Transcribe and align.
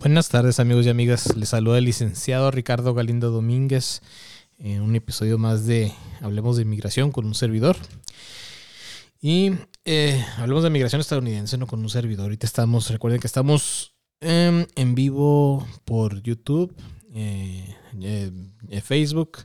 Buenas 0.00 0.30
tardes 0.30 0.58
amigos 0.60 0.86
y 0.86 0.88
amigas, 0.88 1.36
les 1.36 1.50
saluda 1.50 1.76
el 1.76 1.84
licenciado 1.84 2.50
Ricardo 2.50 2.94
Galindo 2.94 3.30
Domínguez 3.30 4.00
en 4.58 4.80
un 4.80 4.96
episodio 4.96 5.36
más 5.36 5.66
de 5.66 5.92
Hablemos 6.22 6.56
de 6.56 6.62
Inmigración 6.62 7.12
con 7.12 7.26
un 7.26 7.34
servidor. 7.34 7.76
Y 9.20 9.50
eh, 9.84 10.24
hablemos 10.38 10.62
de 10.62 10.70
migración 10.70 11.02
estadounidense, 11.02 11.58
no 11.58 11.66
con 11.66 11.80
un 11.80 11.90
servidor. 11.90 12.24
Ahorita 12.24 12.46
estamos, 12.46 12.88
recuerden 12.88 13.20
que 13.20 13.26
estamos 13.26 13.94
em, 14.20 14.64
en 14.74 14.94
vivo 14.94 15.68
por 15.84 16.22
YouTube, 16.22 16.74
eh, 17.12 17.76
eh, 18.00 18.80
Facebook, 18.80 19.40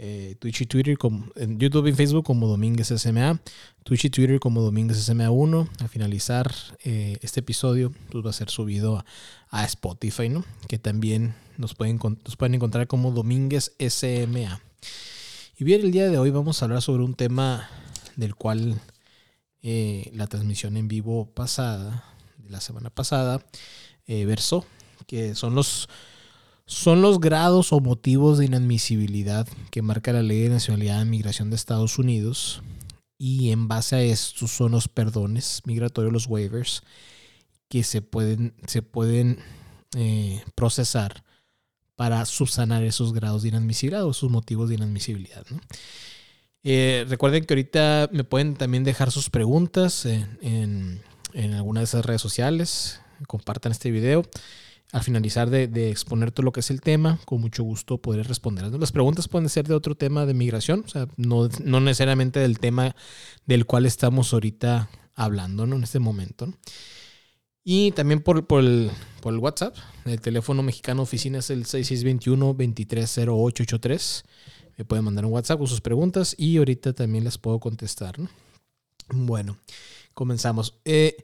eh, 0.00 0.36
Twitch 0.38 0.60
y 0.60 0.66
Twitter, 0.66 0.96
como, 0.96 1.26
en 1.34 1.58
YouTube 1.58 1.88
y 1.88 1.92
Facebook 1.92 2.24
como 2.24 2.46
Domínguez 2.46 2.86
SMA, 2.86 3.40
Twitch 3.82 4.04
y 4.04 4.10
Twitter 4.10 4.38
como 4.38 4.62
Domínguez 4.62 5.08
SMA1. 5.08 5.68
Al 5.80 5.88
finalizar 5.88 6.54
eh, 6.84 7.18
este 7.20 7.40
episodio, 7.40 7.92
pues 8.10 8.24
va 8.24 8.30
a 8.30 8.32
ser 8.32 8.48
subido 8.48 9.04
a, 9.50 9.64
Spotify, 9.64 10.28
¿no? 10.28 10.44
Que 10.68 10.78
también 10.78 11.34
nos 11.56 11.74
pueden, 11.74 11.98
nos 11.98 12.36
pueden 12.36 12.54
encontrar 12.54 12.86
como 12.86 13.10
Domínguez 13.10 13.72
SMA. 13.80 14.60
Y 15.58 15.64
bien, 15.64 15.80
el 15.80 15.90
día 15.90 16.08
de 16.08 16.18
hoy 16.18 16.30
vamos 16.30 16.62
a 16.62 16.66
hablar 16.66 16.80
sobre 16.80 17.02
un 17.02 17.14
tema 17.14 17.68
del 18.14 18.36
cual 18.36 18.80
eh, 19.62 20.12
la 20.14 20.28
transmisión 20.28 20.76
en 20.76 20.86
vivo 20.86 21.26
pasada, 21.34 22.04
de 22.36 22.50
la 22.50 22.60
semana 22.60 22.90
pasada, 22.90 23.44
versó, 24.06 24.64
que 25.06 25.34
son 25.34 25.54
los 25.54 25.88
son 26.68 27.00
los 27.00 27.18
grados 27.18 27.72
o 27.72 27.80
motivos 27.80 28.36
de 28.36 28.44
inadmisibilidad 28.44 29.48
que 29.70 29.80
marca 29.80 30.12
la 30.12 30.22
Ley 30.22 30.40
de 30.42 30.50
Nacionalidad 30.50 31.00
y 31.00 31.08
Migración 31.08 31.48
de 31.48 31.56
Estados 31.56 31.98
Unidos. 31.98 32.62
Y 33.16 33.50
en 33.52 33.68
base 33.68 33.96
a 33.96 34.02
estos 34.02 34.50
son 34.52 34.72
los 34.72 34.86
perdones 34.86 35.62
migratorios, 35.64 36.12
los 36.12 36.26
waivers, 36.26 36.82
que 37.70 37.82
se 37.84 38.02
pueden, 38.02 38.52
se 38.66 38.82
pueden 38.82 39.38
eh, 39.96 40.42
procesar 40.54 41.24
para 41.96 42.26
subsanar 42.26 42.84
esos 42.84 43.14
grados 43.14 43.42
de 43.42 43.48
inadmisibilidad 43.48 44.04
o 44.04 44.10
esos 44.10 44.30
motivos 44.30 44.68
de 44.68 44.74
inadmisibilidad. 44.74 45.46
Eh, 46.64 47.06
recuerden 47.08 47.46
que 47.46 47.54
ahorita 47.54 48.10
me 48.12 48.24
pueden 48.24 48.56
también 48.56 48.84
dejar 48.84 49.10
sus 49.10 49.30
preguntas 49.30 50.04
en, 50.04 50.38
en, 50.42 51.02
en 51.32 51.54
alguna 51.54 51.80
de 51.80 51.84
esas 51.84 52.04
redes 52.04 52.20
sociales. 52.20 53.00
Compartan 53.26 53.72
este 53.72 53.90
video 53.90 54.22
al 54.92 55.02
finalizar 55.02 55.50
de, 55.50 55.90
exponer 55.90 56.30
todo 56.32 56.44
lo 56.44 56.52
que 56.52 56.60
es 56.60 56.70
el 56.70 56.80
tema, 56.80 57.18
con 57.26 57.38
mucho 57.40 57.62
gusto 57.62 57.98
podré 57.98 58.22
responder. 58.22 58.72
Las 58.72 58.92
preguntas 58.92 59.28
pueden 59.28 59.50
ser 59.50 59.68
de 59.68 59.74
otro 59.74 59.94
tema 59.94 60.24
de 60.24 60.32
migración, 60.34 60.84
o 60.86 60.88
sea, 60.88 61.06
no, 61.16 61.48
necesariamente 61.80 62.40
del 62.40 62.58
tema 62.58 62.96
del 63.44 63.66
cual 63.66 63.84
estamos 63.84 64.32
ahorita 64.32 64.88
hablando 65.14 65.66
¿no? 65.66 65.76
en 65.76 65.84
este 65.84 65.98
momento. 65.98 66.54
Y 67.64 67.92
también 67.92 68.20
por, 68.20 68.46
el, 68.60 68.90
WhatsApp, 69.22 69.76
el 70.06 70.22
teléfono 70.22 70.62
mexicano 70.62 71.02
oficina 71.02 71.40
es 71.40 71.50
el 71.50 71.66
6621-230883. 71.66 74.22
Me 74.78 74.86
pueden 74.86 75.04
mandar 75.04 75.26
un 75.26 75.32
WhatsApp 75.32 75.58
con 75.58 75.66
sus 75.66 75.82
preguntas 75.82 76.34
y 76.38 76.56
ahorita 76.56 76.94
también 76.94 77.24
les 77.24 77.36
puedo 77.36 77.60
contestar. 77.60 78.16
Bueno, 79.10 79.58
comenzamos. 80.14 80.78
Eh, 80.86 81.18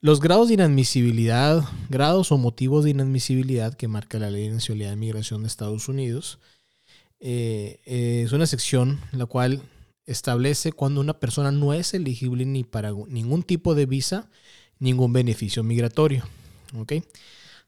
los 0.00 0.20
grados 0.20 0.48
de 0.48 0.54
inadmisibilidad, 0.54 1.62
grados 1.90 2.32
o 2.32 2.38
motivos 2.38 2.84
de 2.84 2.90
inadmisibilidad 2.90 3.74
que 3.74 3.88
marca 3.88 4.18
la 4.18 4.30
Ley 4.30 4.48
de 4.48 4.54
Nacionalidad 4.54 4.90
de 4.90 4.96
Migración 4.96 5.42
de 5.42 5.48
Estados 5.48 5.88
Unidos, 5.88 6.38
eh, 7.20 7.80
eh, 7.84 8.22
es 8.24 8.32
una 8.32 8.46
sección 8.46 8.98
la 9.12 9.26
cual 9.26 9.62
establece 10.06 10.72
cuando 10.72 11.02
una 11.02 11.20
persona 11.20 11.52
no 11.52 11.74
es 11.74 11.92
elegible 11.92 12.46
ni 12.46 12.64
para 12.64 12.92
ningún 13.08 13.42
tipo 13.42 13.74
de 13.74 13.84
visa, 13.84 14.30
ningún 14.78 15.12
beneficio 15.12 15.62
migratorio. 15.62 16.24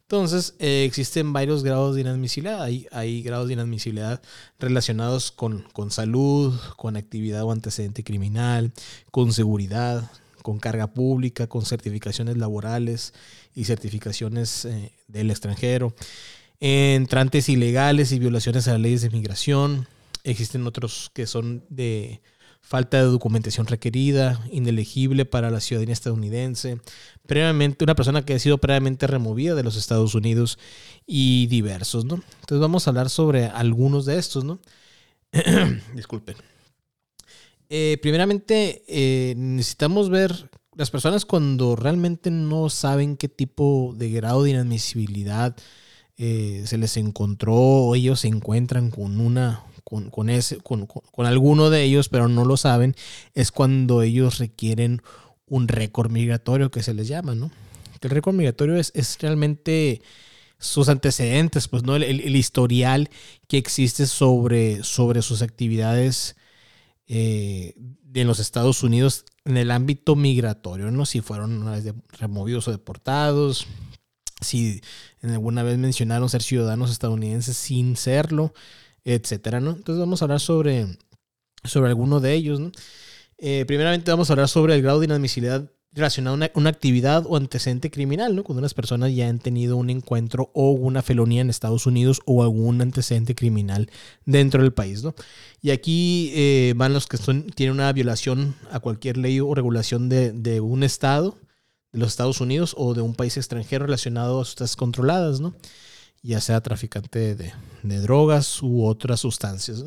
Entonces, 0.01 0.55
eh, 0.59 0.85
existen 0.87 1.33
varios 1.33 1.63
grados 1.63 1.95
de 1.95 2.01
inadmisibilidad. 2.01 2.63
Hay, 2.63 3.23
grados 3.23 3.49
de 3.49 3.55
inadmisibilidad 3.55 4.23
relacionados 4.59 5.33
con, 5.33 5.63
con 5.73 5.91
salud, 5.91 6.59
con 6.77 6.97
actividad 6.97 7.45
o 7.45 7.53
antecedente 7.53 8.05
criminal, 8.05 8.73
con 9.11 9.33
seguridad, 9.33 10.11
con 10.43 10.59
carga 10.59 10.89
pública, 10.89 11.47
con 11.47 11.65
certificaciones 11.65 12.37
laborales 12.37 13.15
y 13.55 13.65
certificaciones 13.65 14.65
eh, 14.65 14.93
del 15.09 15.31
extranjero, 15.31 15.95
entrantes 16.61 17.49
ilegales 17.49 18.13
y 18.13 18.19
violaciones 18.19 18.69
a 18.69 18.73
las 18.73 18.81
leyes 18.81 19.03
de 19.03 19.11
migración. 19.11 19.89
Existen 20.25 20.67
otros 20.67 21.11
que 21.15 21.27
son 21.27 21.65
de 21.69 22.21
falta 22.63 22.99
de 22.99 23.05
documentación 23.05 23.67
requerida, 23.67 24.41
inelegible 24.51 25.25
para 25.25 25.51
la 25.51 25.61
ciudadanía 25.61 25.93
estadounidense, 25.93 26.79
previamente 27.27 27.85
una 27.85 27.97
persona 27.97 28.25
que 28.25 28.35
ha 28.35 28.39
sido 28.39 28.59
previamente 28.59 29.07
removida 29.07 29.55
de 29.55 29.65
los 29.65 29.77
Estados 29.77 30.15
Unidos 30.15 30.59
y 31.07 31.49
diversos, 31.49 32.05
¿no? 32.05 32.15
Entonces 32.41 32.61
vamos 32.61 32.87
a 32.87 32.91
hablar 32.91 33.11
sobre 33.11 33.47
algunos 33.47 34.07
de 34.07 34.19
estos, 34.19 34.45
¿no? 34.45 34.61
Disculpen. 35.95 36.52
Eh, 37.75 37.97
primeramente, 38.03 38.85
eh, 38.87 39.33
necesitamos 39.35 40.11
ver 40.11 40.51
las 40.77 40.91
personas 40.91 41.25
cuando 41.25 41.75
realmente 41.75 42.31
no 42.31 42.69
saben 42.69 43.17
qué 43.17 43.31
tipo 43.31 43.95
de 43.97 44.11
grado 44.11 44.43
de 44.43 44.51
inadmisibilidad 44.51 45.57
eh, 46.19 46.65
se 46.67 46.77
les 46.77 46.99
encontró 46.99 47.55
o 47.55 47.95
ellos 47.95 48.21
se 48.21 48.29
encuentran 48.29 48.91
con 48.91 49.19
una 49.19 49.65
con, 49.85 50.29
ese, 50.29 50.59
con, 50.59 50.87
alguno 51.17 51.71
de 51.71 51.83
ellos, 51.85 52.11
pero 52.11 52.29
no 52.29 52.45
lo 52.45 52.59
saben, 52.59 52.95
es 53.33 53.51
cuando 53.51 54.03
ellos 54.03 54.39
requieren 54.39 55.01
un 55.47 55.67
récord 55.67 56.11
migratorio 56.11 56.71
que 56.71 56.83
se 56.83 56.93
les 56.93 57.09
llama, 57.09 57.35
¿no? 57.35 57.51
El 58.03 58.11
récord 58.11 58.35
migratorio 58.35 58.77
es, 58.77 59.19
realmente 59.19 60.03
sus 60.59 60.91
antecedentes, 60.91 61.69
pues, 61.69 61.85
¿no? 61.85 61.97
El, 61.97 62.37
historial 62.37 63.09
que 63.49 63.57
existe 63.57 64.07
sobre, 64.07 64.85
sobre 64.85 65.23
sus 65.23 65.41
actividades 65.41 66.37
eh, 67.09 67.75
en 68.15 68.27
los 68.27 68.39
Estados 68.39 68.83
Unidos 68.83 69.25
en 69.45 69.57
el 69.57 69.71
ámbito 69.71 70.17
migratorio, 70.17 70.91
¿no? 70.91 71.07
Si 71.07 71.21
fueron 71.21 71.63
una 71.63 71.73
vez 71.73 71.93
removidos 72.19 72.69
o 72.69 72.71
deportados, 72.71 73.67
si 74.41 74.81
alguna 75.23 75.63
vez 75.63 75.79
mencionaron 75.79 76.29
ser 76.29 76.43
ciudadanos 76.43 76.91
estadounidenses 76.91 77.57
sin 77.57 77.97
serlo, 77.97 78.53
etcétera, 79.05 79.61
¿no? 79.61 79.71
Entonces 79.71 80.01
vamos 80.01 80.23
a 80.23 80.27
hablar 80.27 80.41
sobre, 80.41 80.99
sobre 81.65 81.89
alguno 81.89 82.21
de 82.21 82.35
ellos, 82.35 82.61
¿no? 82.61 82.73
Eh, 83.39 83.65
primeramente 83.67 84.11
vamos 84.11 84.31
a 84.31 84.35
hablar 84.35 84.49
sobre 84.49 84.75
el 84.75 84.83
grado 84.83 85.01
de 85.01 85.07
inadmisibilidad 85.07 85.69
relacionado 85.95 86.35
a 86.35 86.51
una, 86.55 86.71
actividad 86.71 87.25
o 87.27 87.37
antecedente 87.37 87.91
criminal, 87.91 88.35
¿no? 88.35 88.45
Cuando 88.45 88.61
unas 88.61 88.73
personas 88.73 89.15
ya 89.15 89.29
han 89.29 89.39
tenido 89.39 89.77
un 89.77 89.91
encuentro 89.91 90.51
o 90.55 90.71
una 90.71 91.03
felonía 91.03 91.43
en 91.43 91.51
Estados 91.51 91.87
Unidos 91.87 92.21
o 92.25 92.43
algún 92.43 92.81
antecedente 92.81 93.35
criminal 93.35 93.91
dentro 94.25 94.63
del 94.63 94.73
país, 94.73 95.03
¿no? 95.03 95.15
Y 95.61 95.71
aquí 95.71 96.33
eh, 96.35 96.73
van 96.77 96.95
los 96.95 97.07
que 97.07 97.19
tienen 97.55 97.75
una 97.75 97.93
violación 97.93 98.55
a 98.71 98.81
cualquier 98.81 99.19
ley 99.19 99.41
o 99.41 99.55
regulación 99.55 100.09
de, 100.09 100.61
un 100.61 100.83
estado, 100.83 101.37
de 101.93 101.99
los 101.99 102.09
Estados 102.09 102.41
Unidos 102.41 102.75
o 102.79 102.95
de 102.95 103.03
un 103.03 103.15
país 103.15 103.37
extranjero 103.37 103.85
relacionado 103.85 104.41
a 104.41 104.45
sustancias 104.45 104.77
controladas, 104.77 105.41
¿no? 105.41 105.55
Ya 106.23 106.41
sea 106.41 106.61
traficante 106.61 107.35
de, 107.35 107.53
de 107.83 107.99
drogas 107.99 108.63
u 108.63 108.85
otras 108.87 109.21
sustancias. 109.21 109.85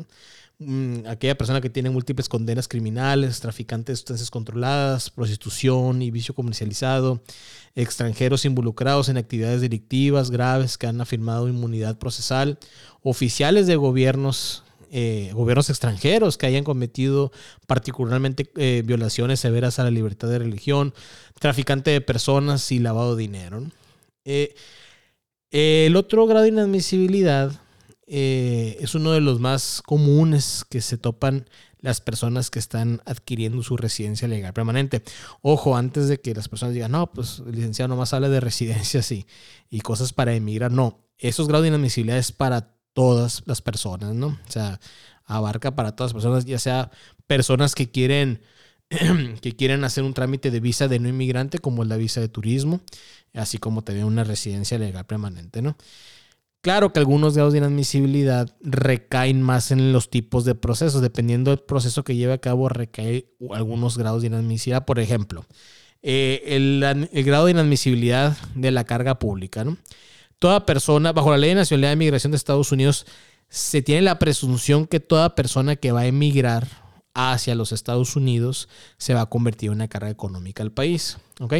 Mm, 0.58 1.06
aquella 1.06 1.36
persona 1.36 1.60
que 1.60 1.68
tiene 1.68 1.90
múltiples 1.90 2.30
condenas 2.30 2.66
criminales, 2.66 3.40
traficantes 3.40 3.92
de 3.92 3.96
sustancias 3.96 4.30
controladas, 4.30 5.10
prostitución 5.10 6.00
y 6.00 6.10
vicio 6.10 6.34
comercializado, 6.34 7.22
extranjeros 7.74 8.46
involucrados 8.46 9.10
en 9.10 9.18
actividades 9.18 9.60
delictivas 9.60 10.30
graves 10.30 10.78
que 10.78 10.86
han 10.86 10.98
afirmado 11.00 11.48
inmunidad 11.48 11.98
procesal, 11.98 12.58
oficiales 13.02 13.66
de 13.66 13.76
gobiernos 13.76 14.62
eh, 14.92 15.30
gobiernos 15.34 15.68
extranjeros 15.68 16.38
que 16.38 16.46
hayan 16.46 16.62
cometido 16.62 17.32
particularmente 17.66 18.48
eh, 18.56 18.82
violaciones 18.86 19.40
severas 19.40 19.78
a 19.78 19.84
la 19.84 19.90
libertad 19.90 20.28
de 20.28 20.38
religión, 20.38 20.94
traficante 21.40 21.90
de 21.90 22.00
personas 22.00 22.70
y 22.70 22.78
lavado 22.78 23.16
de 23.16 23.22
dinero. 23.22 23.64
Eh, 24.24 24.54
el 25.50 25.96
otro 25.96 26.26
grado 26.26 26.44
de 26.44 26.50
inadmisibilidad 26.50 27.60
eh, 28.06 28.76
es 28.80 28.94
uno 28.94 29.12
de 29.12 29.20
los 29.20 29.40
más 29.40 29.82
comunes 29.84 30.64
que 30.68 30.80
se 30.80 30.98
topan 30.98 31.48
las 31.80 32.00
personas 32.00 32.50
que 32.50 32.58
están 32.58 33.00
adquiriendo 33.04 33.62
su 33.62 33.76
residencia 33.76 34.28
legal 34.28 34.52
permanente. 34.52 35.02
Ojo, 35.42 35.76
antes 35.76 36.08
de 36.08 36.20
que 36.20 36.34
las 36.34 36.48
personas 36.48 36.74
digan, 36.74 36.92
no, 36.92 37.12
pues 37.12 37.42
el 37.46 37.52
licenciado 37.52 37.88
nomás 37.88 38.12
habla 38.12 38.28
de 38.28 38.40
residencias 38.40 39.10
y, 39.12 39.26
y 39.70 39.80
cosas 39.80 40.12
para 40.12 40.34
emigrar. 40.34 40.72
No, 40.72 41.04
esos 41.18 41.48
grados 41.48 41.62
de 41.64 41.68
inadmisibilidad 41.68 42.18
es 42.18 42.32
para 42.32 42.76
todas 42.92 43.42
las 43.46 43.60
personas, 43.62 44.14
¿no? 44.14 44.28
O 44.28 44.50
sea, 44.50 44.80
abarca 45.24 45.74
para 45.76 45.94
todas 45.94 46.12
las 46.12 46.22
personas, 46.22 46.44
ya 46.44 46.58
sea 46.58 46.90
personas 47.26 47.74
que 47.74 47.90
quieren 47.90 48.40
que 49.42 49.56
quieren 49.56 49.82
hacer 49.84 50.04
un 50.04 50.14
trámite 50.14 50.50
de 50.50 50.60
visa 50.60 50.86
de 50.88 51.00
no 51.00 51.08
inmigrante 51.08 51.58
como 51.58 51.84
la 51.84 51.96
visa 51.96 52.20
de 52.20 52.28
turismo, 52.28 52.80
así 53.34 53.58
como 53.58 53.82
también 53.82 54.06
una 54.06 54.24
residencia 54.24 54.78
legal 54.78 55.06
permanente, 55.06 55.60
¿no? 55.60 55.76
Claro 56.66 56.92
que 56.92 56.98
algunos 56.98 57.36
grados 57.36 57.52
de 57.52 57.60
inadmisibilidad 57.60 58.50
recaen 58.60 59.40
más 59.40 59.70
en 59.70 59.92
los 59.92 60.10
tipos 60.10 60.44
de 60.44 60.56
procesos. 60.56 61.00
Dependiendo 61.00 61.52
del 61.52 61.60
proceso 61.60 62.02
que 62.02 62.16
lleve 62.16 62.32
a 62.32 62.38
cabo, 62.38 62.68
recae 62.68 63.30
algunos 63.52 63.96
grados 63.96 64.22
de 64.22 64.26
inadmisibilidad. 64.26 64.84
Por 64.84 64.98
ejemplo, 64.98 65.46
eh, 66.02 66.42
el, 66.44 67.24
grado 67.24 67.44
de 67.44 67.52
inadmisibilidad 67.52 68.36
de 68.56 68.72
la 68.72 68.82
carga 68.82 69.20
pública. 69.20 69.64
toda 70.40 70.66
persona, 70.66 71.12
bajo 71.12 71.30
la 71.30 71.38
ley 71.38 71.50
de 71.50 71.54
nacionalidad 71.54 71.90
de 71.90 71.96
migración 71.96 72.32
de 72.32 72.36
Estados 72.36 72.72
Unidos, 72.72 73.06
se 73.48 73.80
tiene 73.80 74.02
la 74.02 74.18
presunción 74.18 74.88
que 74.88 74.98
toda 74.98 75.36
persona 75.36 75.76
que 75.76 75.92
va 75.92 76.00
a 76.00 76.06
emigrar 76.06 76.66
hacia 77.14 77.54
los 77.54 77.70
Estados 77.70 78.16
Unidos 78.16 78.68
se 78.98 79.14
va 79.14 79.20
a 79.20 79.26
convertir 79.26 79.68
en 79.68 79.76
una 79.76 79.86
carga 79.86 80.10
económica 80.10 80.64
al 80.64 80.72
país. 80.72 81.18
¿ok? 81.38 81.54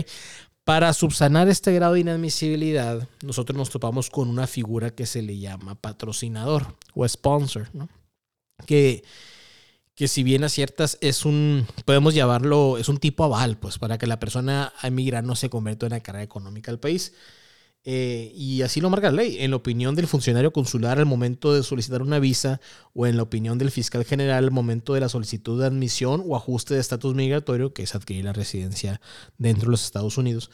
Para 0.67 0.93
subsanar 0.93 1.49
este 1.49 1.73
grado 1.73 1.95
de 1.95 2.01
inadmisibilidad, 2.01 3.09
nosotros 3.23 3.57
nos 3.57 3.71
topamos 3.71 4.11
con 4.11 4.29
una 4.29 4.49
figura 4.49 4.91
que 4.91 5.07
se 5.07 5.23
le 5.23 5.39
llama 5.39 5.77
patrocinador 5.77 6.77
o 6.93 7.07
sponsor, 7.07 7.69
¿no? 7.73 7.89
que, 8.67 9.05
que 9.95 10.09
si 10.09 10.25
bien 10.25 10.43
a 10.43 10.49
ciertas 10.49 10.99
es 11.01 11.25
un, 11.25 11.69
podemos 11.85 12.17
llamarlo, 12.17 12.79
es 12.79 12.89
un 12.89 12.99
tipo 12.99 13.23
aval, 13.23 13.57
pues 13.59 13.79
para 13.79 13.97
que 13.97 14.09
la 14.09 14.19
persona 14.19 14.73
a 14.81 14.89
emigrar 14.89 15.23
no 15.23 15.37
se 15.37 15.51
convierta 15.51 15.87
en 15.87 15.93
una 15.93 16.01
carga 16.01 16.25
económica 16.25 16.73
al 16.73 16.81
país. 16.81 17.15
Eh, 17.88 18.33
y 18.35 18.62
así 18.62 18.81
lo 18.81 18.91
marca 18.91 19.12
la 19.12 19.23
ley. 19.23 19.37
En 19.38 19.53
la 19.53 19.59
opinión 19.59 19.94
del 19.94 20.09
funcionario 20.09 20.53
consular 20.53 20.99
al 20.99 21.06
momento 21.06 21.55
de 21.55 21.62
solicitar 21.62 22.03
una 22.03 22.19
visa 22.19 22.61
o 22.94 23.06
en 23.06 23.17
la 23.17 23.23
opinión 23.23 23.59
del 23.59 23.71
fiscal 23.71 24.05
general 24.05 24.43
al 24.43 24.50
momento 24.50 24.93
de 24.93 25.00
la 25.00 25.09
solicitud 25.09 25.61
de 25.61 25.69
admisión 25.69 26.25
o 26.27 26.35
ajuste 26.35 26.75
de 26.75 26.81
estatus 26.81 27.15
migratorio, 27.15 27.73
que 27.73 27.85
es 27.85 27.94
adquirir 27.94 28.25
la 28.25 28.33
residencia 28.33 29.00
dentro 29.38 29.67
de 29.67 29.71
los 29.71 29.85
Estados 29.85 30.19
Unidos, 30.19 30.50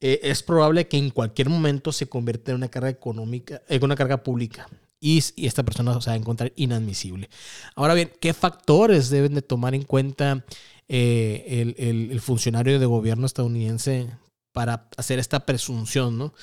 eh, 0.00 0.20
es 0.24 0.42
probable 0.42 0.86
que 0.86 0.98
en 0.98 1.08
cualquier 1.08 1.48
momento 1.48 1.90
se 1.90 2.06
convierta 2.06 2.50
en 2.50 2.58
una 2.58 2.68
carga 2.68 2.90
económica, 2.90 3.62
en 3.66 3.82
una 3.82 3.96
carga 3.96 4.22
pública. 4.22 4.68
Y, 5.00 5.18
esta 5.18 5.62
persona 5.62 5.98
se 6.02 6.10
va 6.10 6.14
a 6.14 6.18
encontrar 6.18 6.52
inadmisible. 6.56 7.30
Ahora 7.76 7.94
bien, 7.94 8.12
¿qué 8.20 8.34
factores 8.34 9.08
deben 9.08 9.34
de 9.34 9.42
tomar 9.42 9.74
en 9.74 9.84
cuenta 9.84 10.44
eh, 10.88 11.44
el, 11.48 11.74
el, 11.78 12.10
el 12.10 12.20
funcionario 12.20 12.78
de 12.78 12.84
gobierno 12.84 13.24
estadounidense 13.24 14.10
para 14.52 14.88
hacer 14.98 15.18
esta 15.18 15.46
presunción, 15.46 16.18
¿no? 16.18 16.34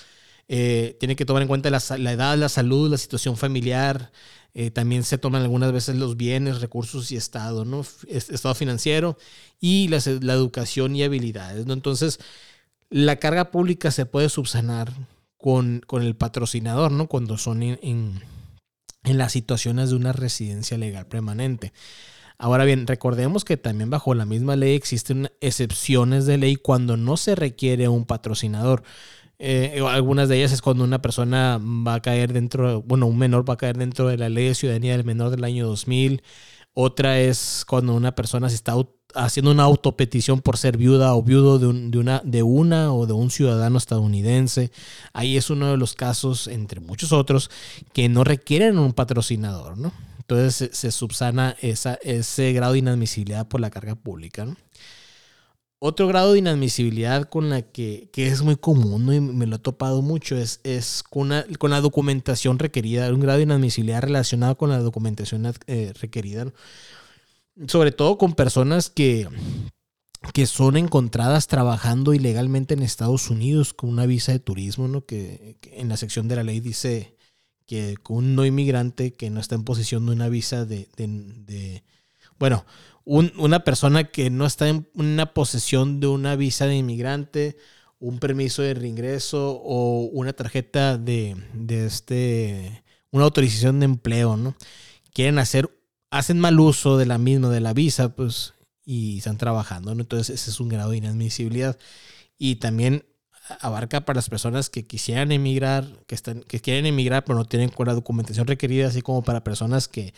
Eh, 0.53 0.97
tiene 0.99 1.15
que 1.15 1.23
tomar 1.23 1.41
en 1.41 1.47
cuenta 1.47 1.69
la, 1.69 2.11
edad, 2.11 2.37
la 2.37 2.49
salud, 2.49 2.91
la 2.91 2.97
situación 2.97 3.37
familiar. 3.37 4.11
Eh, 4.53 4.69
también 4.69 5.03
se 5.03 5.17
toman 5.17 5.43
algunas 5.43 5.71
veces 5.71 5.95
los 5.95 6.17
bienes, 6.17 6.59
recursos 6.59 7.09
y 7.13 7.15
estado, 7.15 7.63
¿no? 7.63 7.85
Estado 8.09 8.53
financiero 8.53 9.17
y 9.61 9.87
la, 9.87 9.99
educación 10.33 10.93
y 10.93 11.03
habilidades, 11.03 11.67
¿no? 11.67 11.71
Entonces, 11.71 12.19
la 12.89 13.15
carga 13.15 13.49
pública 13.49 13.91
se 13.91 14.05
puede 14.05 14.27
subsanar 14.27 14.91
con, 15.37 15.85
el 15.89 16.17
patrocinador, 16.17 16.91
¿no? 16.91 17.07
Cuando 17.07 17.37
son 17.37 17.63
en, 17.63 17.79
en 17.81 19.17
las 19.17 19.31
situaciones 19.31 19.91
de 19.91 19.95
una 19.95 20.11
residencia 20.11 20.77
legal 20.77 21.07
permanente. 21.07 21.71
Ahora 22.37 22.65
bien, 22.65 22.87
recordemos 22.87 23.45
que 23.45 23.55
también 23.55 23.89
bajo 23.89 24.13
la 24.15 24.25
misma 24.25 24.57
ley 24.57 24.75
existen 24.75 25.31
excepciones 25.39 26.25
de 26.25 26.37
ley 26.37 26.57
cuando 26.57 26.97
no 26.97 27.15
se 27.15 27.35
requiere 27.35 27.87
un 27.87 28.03
patrocinador. 28.03 28.83
Eh, 29.43 29.81
algunas 29.89 30.29
de 30.29 30.37
ellas 30.37 30.51
es 30.51 30.61
cuando 30.61 30.83
una 30.83 31.01
persona 31.01 31.59
va 31.59 31.95
a 31.95 31.99
caer 31.99 32.31
dentro, 32.31 32.83
bueno, 32.83 33.07
un 33.07 33.17
menor 33.17 33.49
va 33.49 33.55
a 33.55 33.57
caer 33.57 33.75
dentro 33.75 34.07
de 34.07 34.15
la 34.15 34.29
ley 34.29 34.49
de 34.49 34.53
ciudadanía 34.53 34.91
del 34.95 35.03
menor 35.03 35.31
del 35.31 35.43
año 35.43 35.65
2000. 35.65 36.21
Otra 36.75 37.19
es 37.19 37.65
cuando 37.67 37.95
una 37.95 38.13
persona 38.13 38.49
se 38.49 38.55
está 38.55 38.75
haciendo 39.15 39.49
una 39.49 39.63
autopetición 39.63 40.41
por 40.41 40.57
ser 40.57 40.77
viuda 40.77 41.15
o 41.15 41.23
viudo 41.23 41.57
de, 41.57 41.65
una, 41.97 42.21
de 42.23 42.43
una 42.43 42.93
o 42.93 43.07
de 43.07 43.13
un 43.13 43.31
ciudadano 43.31 43.79
estadounidense. 43.79 44.71
Ahí 45.11 45.37
es 45.37 45.49
uno 45.49 45.71
de 45.71 45.77
los 45.77 45.95
casos, 45.95 46.45
entre 46.45 46.79
muchos 46.79 47.11
otros, 47.11 47.49
que 47.93 48.09
no 48.09 48.23
requieren 48.23 48.77
un 48.77 48.93
patrocinador, 48.93 49.75
¿no? 49.75 49.91
Entonces 50.19 50.69
se, 50.77 50.91
subsana 50.91 51.57
esa, 51.61 51.95
ese 52.03 52.53
grado 52.53 52.73
de 52.73 52.79
inadmisibilidad 52.79 53.47
por 53.47 53.59
la 53.59 53.71
carga 53.71 53.95
pública, 53.95 54.45
¿no? 54.45 54.55
Otro 55.83 56.07
grado 56.07 56.33
de 56.33 56.37
inadmisibilidad 56.37 57.27
con 57.27 57.49
la 57.49 57.63
que, 57.63 58.07
es 58.13 58.43
muy 58.43 58.55
común 58.55 59.11
y 59.11 59.19
me 59.19 59.47
lo 59.47 59.55
he 59.55 59.59
topado 59.59 60.03
mucho 60.03 60.37
es, 60.37 60.59
es 60.63 61.01
con, 61.01 61.31
con, 61.57 61.71
la 61.71 61.81
documentación 61.81 62.59
requerida, 62.59 63.11
un 63.11 63.19
grado 63.19 63.37
de 63.37 63.45
inadmisibilidad 63.45 64.03
relacionado 64.03 64.55
con 64.57 64.69
la 64.69 64.77
documentación 64.77 65.51
eh, 65.65 65.91
requerida, 65.99 66.53
sobre 67.67 67.91
todo 67.91 68.19
con 68.19 68.35
personas 68.35 68.91
que, 68.91 69.27
que 70.35 70.45
son 70.45 70.77
encontradas 70.77 71.47
trabajando 71.47 72.13
ilegalmente 72.13 72.75
en 72.75 72.83
Estados 72.83 73.31
Unidos 73.31 73.73
con 73.73 73.89
una 73.89 74.05
visa 74.05 74.33
de 74.33 74.39
turismo, 74.39 74.87
¿no? 74.87 75.07
que, 75.07 75.57
en 75.63 75.89
la 75.89 75.97
sección 75.97 76.27
de 76.27 76.35
la 76.35 76.43
ley 76.43 76.59
dice 76.59 77.17
que 77.65 77.95
un 78.07 78.35
no 78.35 78.45
inmigrante 78.45 79.15
que 79.15 79.31
no 79.31 79.39
está 79.39 79.55
en 79.55 79.63
posesión 79.63 80.05
de 80.05 80.11
una 80.11 80.29
visa 80.29 80.63
de, 80.63 80.87
de 80.95 81.83
bueno, 82.37 82.65
una 83.05 83.63
persona 83.63 84.05
que 84.05 84.29
no 84.29 84.45
está 84.45 84.69
en 84.69 84.87
una 84.93 85.33
posesión 85.33 85.99
de 85.99 86.07
una 86.07 86.35
visa 86.35 86.65
de 86.65 86.75
inmigrante, 86.75 87.57
un 87.99 88.19
permiso 88.19 88.61
de 88.61 88.73
reingreso 88.73 89.61
o 89.63 90.01
una 90.11 90.33
tarjeta 90.33 90.97
de, 90.97 91.35
este, 91.69 92.83
una 93.11 93.25
autorización 93.25 93.79
de 93.79 93.85
empleo, 93.85 94.37
¿no? 94.37 94.55
Quieren 95.13 95.39
hacer, 95.39 95.69
hacen 96.09 96.39
mal 96.39 96.59
uso 96.59 96.97
de 96.97 97.05
la 97.05 97.17
misma, 97.17 97.49
de 97.49 97.59
la 97.59 97.73
visa, 97.73 98.15
pues, 98.15 98.53
y 98.83 99.19
están 99.19 99.37
trabajando, 99.37 99.93
¿no? 99.93 100.01
Entonces 100.01 100.41
ese 100.41 100.49
es 100.49 100.59
un 100.59 100.69
grado 100.69 100.91
de 100.91 100.97
inadmisibilidad. 100.97 101.77
Y 102.37 102.55
también 102.55 103.05
abarca 103.59 104.05
para 104.05 104.17
las 104.17 104.29
personas 104.29 104.69
que 104.69 104.85
quisieran 104.85 105.31
emigrar, 105.31 105.85
que, 106.07 106.15
están, 106.15 106.41
que 106.41 106.59
quieren 106.59 106.85
emigrar 106.85 107.23
pero 107.23 107.37
no 107.37 107.45
tienen 107.45 107.71
la 107.85 107.93
documentación 107.93 108.47
requerida, 108.47 108.87
así 108.87 109.01
como 109.01 109.23
para 109.23 109.43
personas 109.43 109.87
que 109.87 110.13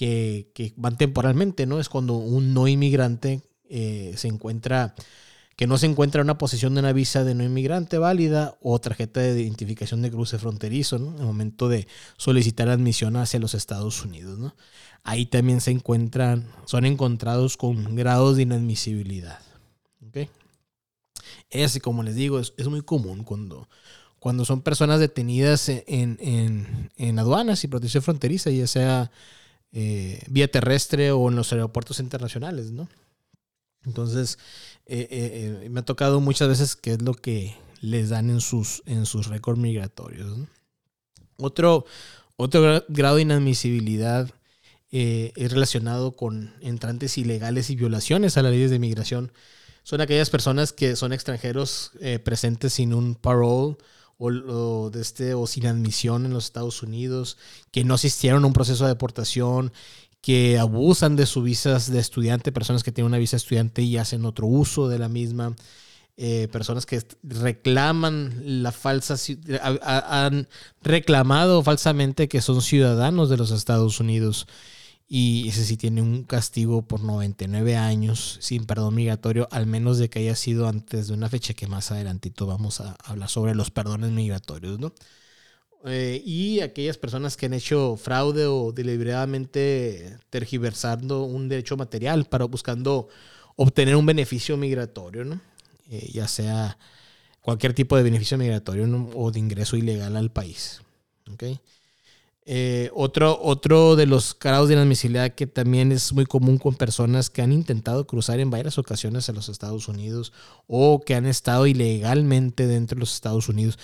que, 0.00 0.72
van 0.76 0.96
temporalmente, 0.96 1.66
¿no? 1.66 1.78
Es 1.78 1.90
cuando 1.90 2.14
un 2.14 2.54
no 2.54 2.68
inmigrante 2.68 3.42
eh, 3.68 4.14
se 4.16 4.28
encuentra, 4.28 4.94
que 5.56 5.66
no 5.66 5.76
se 5.76 5.86
encuentra 5.86 6.22
en 6.22 6.26
una 6.26 6.38
posición 6.38 6.74
de 6.74 6.80
una 6.80 6.94
visa 6.94 7.22
de 7.22 7.34
no 7.34 7.44
inmigrante 7.44 7.98
válida 7.98 8.56
o 8.62 8.80
tarjeta 8.80 9.20
de 9.20 9.42
identificación 9.42 10.00
de 10.00 10.10
cruce 10.10 10.38
fronterizo, 10.38 10.98
¿no? 10.98 11.12
En 11.12 11.18
el 11.18 11.26
momento 11.26 11.68
de 11.68 11.86
solicitar 12.16 12.70
admisión 12.70 13.16
hacia 13.16 13.40
los 13.40 13.52
Estados 13.52 14.02
Unidos, 14.02 14.38
¿no? 14.38 14.56
Ahí 15.02 15.26
también 15.26 15.60
se 15.60 15.70
encuentran, 15.70 16.50
son 16.64 16.86
encontrados 16.86 17.58
con 17.58 17.94
grados 17.94 18.36
de 18.36 18.42
inadmisibilidad, 18.42 19.40
¿ok? 20.06 20.30
Ese, 21.50 21.80
como 21.82 22.02
les 22.02 22.14
digo, 22.14 22.38
es, 22.38 22.68
muy 22.68 22.80
común 22.80 23.24
cuando, 23.24 23.68
cuando 24.18 24.46
son 24.46 24.62
personas 24.62 24.98
detenidas 24.98 25.68
en, 25.68 25.84
en, 25.86 26.90
en 26.96 27.18
aduanas 27.18 27.64
y 27.64 27.68
protección 27.68 28.02
fronteriza, 28.02 28.50
ya 28.50 28.66
sea 28.66 29.10
eh, 29.72 30.20
vía 30.28 30.50
terrestre 30.50 31.12
o 31.12 31.28
en 31.28 31.36
los 31.36 31.52
aeropuertos 31.52 32.00
internacionales, 32.00 32.72
¿no? 32.72 32.88
Entonces, 33.84 34.38
eh, 34.86 35.06
eh, 35.62 35.68
me 35.70 35.80
ha 35.80 35.84
tocado 35.84 36.20
muchas 36.20 36.48
veces 36.48 36.74
qué 36.74 36.94
es 36.94 37.02
lo 37.02 37.14
que 37.14 37.56
les 37.80 38.08
dan 38.10 38.30
en 38.30 38.40
sus, 38.40 38.82
en 38.86 39.06
sus 39.06 39.28
récords 39.28 39.60
migratorios. 39.60 40.38
Otro, 41.36 41.86
otro 42.36 42.84
grado 42.88 43.16
de 43.16 43.22
inadmisibilidad 43.22 44.30
es 44.90 45.52
relacionado 45.52 46.16
con 46.16 46.52
entrantes 46.60 47.16
ilegales 47.16 47.70
y 47.70 47.76
violaciones 47.76 48.36
a 48.36 48.42
las 48.42 48.50
leyes 48.50 48.72
de 48.72 48.80
migración. 48.80 49.32
Son 49.84 50.00
aquellas 50.00 50.30
personas 50.30 50.72
que 50.72 50.96
son 50.96 51.12
extranjeros 51.12 51.92
presentes 52.24 52.72
sin 52.72 52.92
un 52.92 53.14
parole 53.14 53.76
o, 54.20 54.90
de 54.90 55.00
este, 55.00 55.34
o 55.34 55.46
sin 55.46 55.66
admisión 55.66 56.26
en 56.26 56.32
los 56.32 56.44
Estados 56.44 56.82
Unidos, 56.82 57.38
que 57.72 57.84
no 57.84 57.94
asistieron 57.94 58.44
a 58.44 58.46
un 58.46 58.52
proceso 58.52 58.84
de 58.84 58.90
deportación, 58.90 59.72
que 60.20 60.58
abusan 60.58 61.16
de 61.16 61.24
sus 61.24 61.42
visas 61.42 61.90
de 61.90 61.98
estudiante, 61.98 62.52
personas 62.52 62.82
que 62.82 62.92
tienen 62.92 63.08
una 63.08 63.18
visa 63.18 63.36
estudiante 63.36 63.80
y 63.82 63.96
hacen 63.96 64.26
otro 64.26 64.46
uso 64.46 64.88
de 64.88 64.98
la 64.98 65.08
misma, 65.08 65.56
eh, 66.18 66.48
personas 66.52 66.84
que 66.84 67.02
reclaman 67.22 68.62
la 68.62 68.72
falsa, 68.72 69.16
han 69.82 70.48
reclamado 70.82 71.62
falsamente 71.62 72.28
que 72.28 72.42
son 72.42 72.60
ciudadanos 72.60 73.30
de 73.30 73.38
los 73.38 73.50
Estados 73.50 74.00
Unidos 74.00 74.46
y 75.12 75.48
ese 75.48 75.64
sí 75.64 75.76
tiene 75.76 76.02
un 76.02 76.22
castigo 76.22 76.82
por 76.82 77.00
99 77.02 77.76
años 77.76 78.38
sin 78.40 78.64
perdón 78.64 78.94
migratorio, 78.94 79.48
al 79.50 79.66
menos 79.66 79.98
de 79.98 80.08
que 80.08 80.20
haya 80.20 80.36
sido 80.36 80.68
antes 80.68 81.08
de 81.08 81.14
una 81.14 81.28
fecha 81.28 81.52
que 81.52 81.66
más 81.66 81.90
adelantito 81.90 82.46
vamos 82.46 82.80
a 82.80 82.94
hablar 83.04 83.28
sobre 83.28 83.56
los 83.56 83.72
perdones 83.72 84.12
migratorios, 84.12 84.78
¿no? 84.78 84.94
Eh, 85.84 86.22
y 86.24 86.60
aquellas 86.60 86.96
personas 86.96 87.36
que 87.36 87.46
han 87.46 87.54
hecho 87.54 87.96
fraude 87.96 88.46
o 88.46 88.70
deliberadamente 88.70 90.16
tergiversando 90.30 91.24
un 91.24 91.48
derecho 91.48 91.76
material 91.76 92.26
para 92.26 92.44
buscando 92.44 93.08
obtener 93.56 93.96
un 93.96 94.06
beneficio 94.06 94.56
migratorio, 94.56 95.24
¿no? 95.24 95.40
Eh, 95.90 96.08
ya 96.12 96.28
sea 96.28 96.78
cualquier 97.40 97.74
tipo 97.74 97.96
de 97.96 98.04
beneficio 98.04 98.38
migratorio 98.38 98.84
o 99.16 99.32
de 99.32 99.40
ingreso 99.40 99.76
ilegal 99.76 100.16
al 100.16 100.30
país. 100.30 100.82
¿okay? 101.32 101.58
Eh, 102.52 102.90
otro, 102.94 103.38
otro 103.40 103.94
de 103.94 104.06
los 104.06 104.36
grados 104.36 104.66
de 104.66 104.74
inadmisibilidad 104.74 105.30
que 105.30 105.46
también 105.46 105.92
es 105.92 106.12
muy 106.12 106.26
común 106.26 106.58
con 106.58 106.74
personas 106.74 107.30
que 107.30 107.42
han 107.42 107.52
intentado 107.52 108.08
cruzar 108.08 108.40
en 108.40 108.50
varias 108.50 108.76
ocasiones 108.76 109.28
a 109.28 109.32
los 109.32 109.48
Estados 109.48 109.86
Unidos 109.86 110.32
o 110.66 111.00
que 111.00 111.14
han 111.14 111.26
estado 111.26 111.68
ilegalmente 111.68 112.66
dentro 112.66 112.96
de 112.96 113.00
los 113.02 113.14
Estados 113.14 113.48
Unidos. 113.48 113.78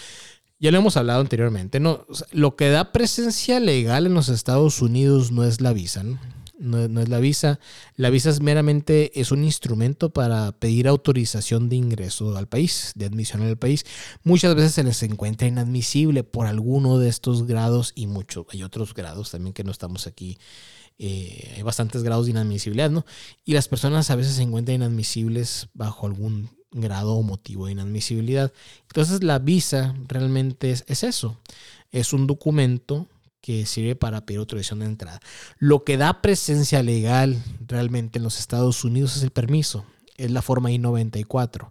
Ya 0.58 0.72
lo 0.72 0.78
hemos 0.78 0.96
hablado 0.96 1.20
anteriormente, 1.20 1.78
¿no? 1.78 2.06
lo 2.32 2.56
que 2.56 2.68
da 2.68 2.90
presencia 2.90 3.60
legal 3.60 4.04
en 4.04 4.14
los 4.14 4.28
Estados 4.28 4.82
Unidos 4.82 5.30
no 5.30 5.44
es 5.44 5.60
la 5.60 5.72
visa, 5.72 6.02
no, 6.02 6.18
es 6.58 7.08
la 7.08 7.20
visa. 7.20 7.60
La 7.96 8.10
visa 8.10 8.30
es 8.30 8.40
meramente 8.40 9.18
es 9.20 9.30
un 9.30 9.44
instrumento 9.44 10.10
para 10.10 10.52
pedir 10.52 10.88
autorización 10.88 11.68
de 11.68 11.76
ingreso 11.76 12.36
al 12.36 12.48
país, 12.48 12.92
de 12.94 13.06
admisión 13.06 13.42
al 13.42 13.58
país. 13.58 13.84
Muchas 14.24 14.54
veces 14.54 14.72
se 14.72 14.84
les 14.84 15.02
encuentra 15.02 15.48
inadmisible 15.48 16.24
por 16.24 16.46
alguno 16.46 16.98
de 16.98 17.08
estos 17.08 17.46
grados 17.46 17.92
y 17.94 18.06
muchos, 18.06 18.46
hay 18.50 18.62
otros 18.62 18.94
grados 18.94 19.30
también 19.30 19.52
que 19.52 19.64
no 19.64 19.70
estamos 19.70 20.06
aquí. 20.06 20.38
Eh, 20.98 21.52
hay 21.56 21.62
bastantes 21.62 22.02
grados 22.02 22.24
de 22.24 22.30
inadmisibilidad, 22.30 22.90
¿no? 22.90 23.04
Y 23.44 23.52
las 23.52 23.68
personas 23.68 24.10
a 24.10 24.16
veces 24.16 24.34
se 24.34 24.42
encuentran 24.42 24.76
inadmisibles 24.76 25.68
bajo 25.74 26.06
algún 26.06 26.48
grado 26.72 27.14
o 27.14 27.22
motivo 27.22 27.66
de 27.66 27.72
inadmisibilidad. 27.72 28.52
Entonces 28.82 29.22
la 29.22 29.38
visa 29.38 29.94
realmente 30.08 30.70
es 30.70 31.02
eso, 31.02 31.38
es 31.90 32.14
un 32.14 32.26
documento 32.26 33.08
que 33.46 33.64
sirve 33.64 33.94
para 33.94 34.26
pedir 34.26 34.40
autorización 34.40 34.80
de 34.80 34.86
entrada. 34.86 35.20
Lo 35.60 35.84
que 35.84 35.96
da 35.96 36.20
presencia 36.20 36.82
legal 36.82 37.40
realmente 37.64 38.18
en 38.18 38.24
los 38.24 38.40
Estados 38.40 38.82
Unidos 38.82 39.16
es 39.16 39.22
el 39.22 39.30
permiso, 39.30 39.84
es 40.16 40.32
la 40.32 40.42
forma 40.42 40.72
I-94, 40.72 41.70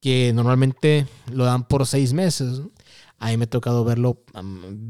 que 0.00 0.32
normalmente 0.32 1.06
lo 1.30 1.44
dan 1.44 1.68
por 1.68 1.86
seis 1.86 2.14
meses. 2.14 2.62
A 3.18 3.28
mí 3.28 3.36
me 3.36 3.44
ha 3.44 3.50
tocado 3.50 3.84
verlo, 3.84 4.22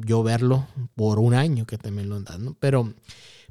yo 0.07 0.23
verlo 0.23 0.69
por 0.95 1.19
un 1.19 1.35
año 1.35 1.67
que 1.67 1.79
también 1.79 2.09
lo 2.09 2.21
dan, 2.21 2.45
¿no? 2.45 2.57
Pero, 2.61 2.95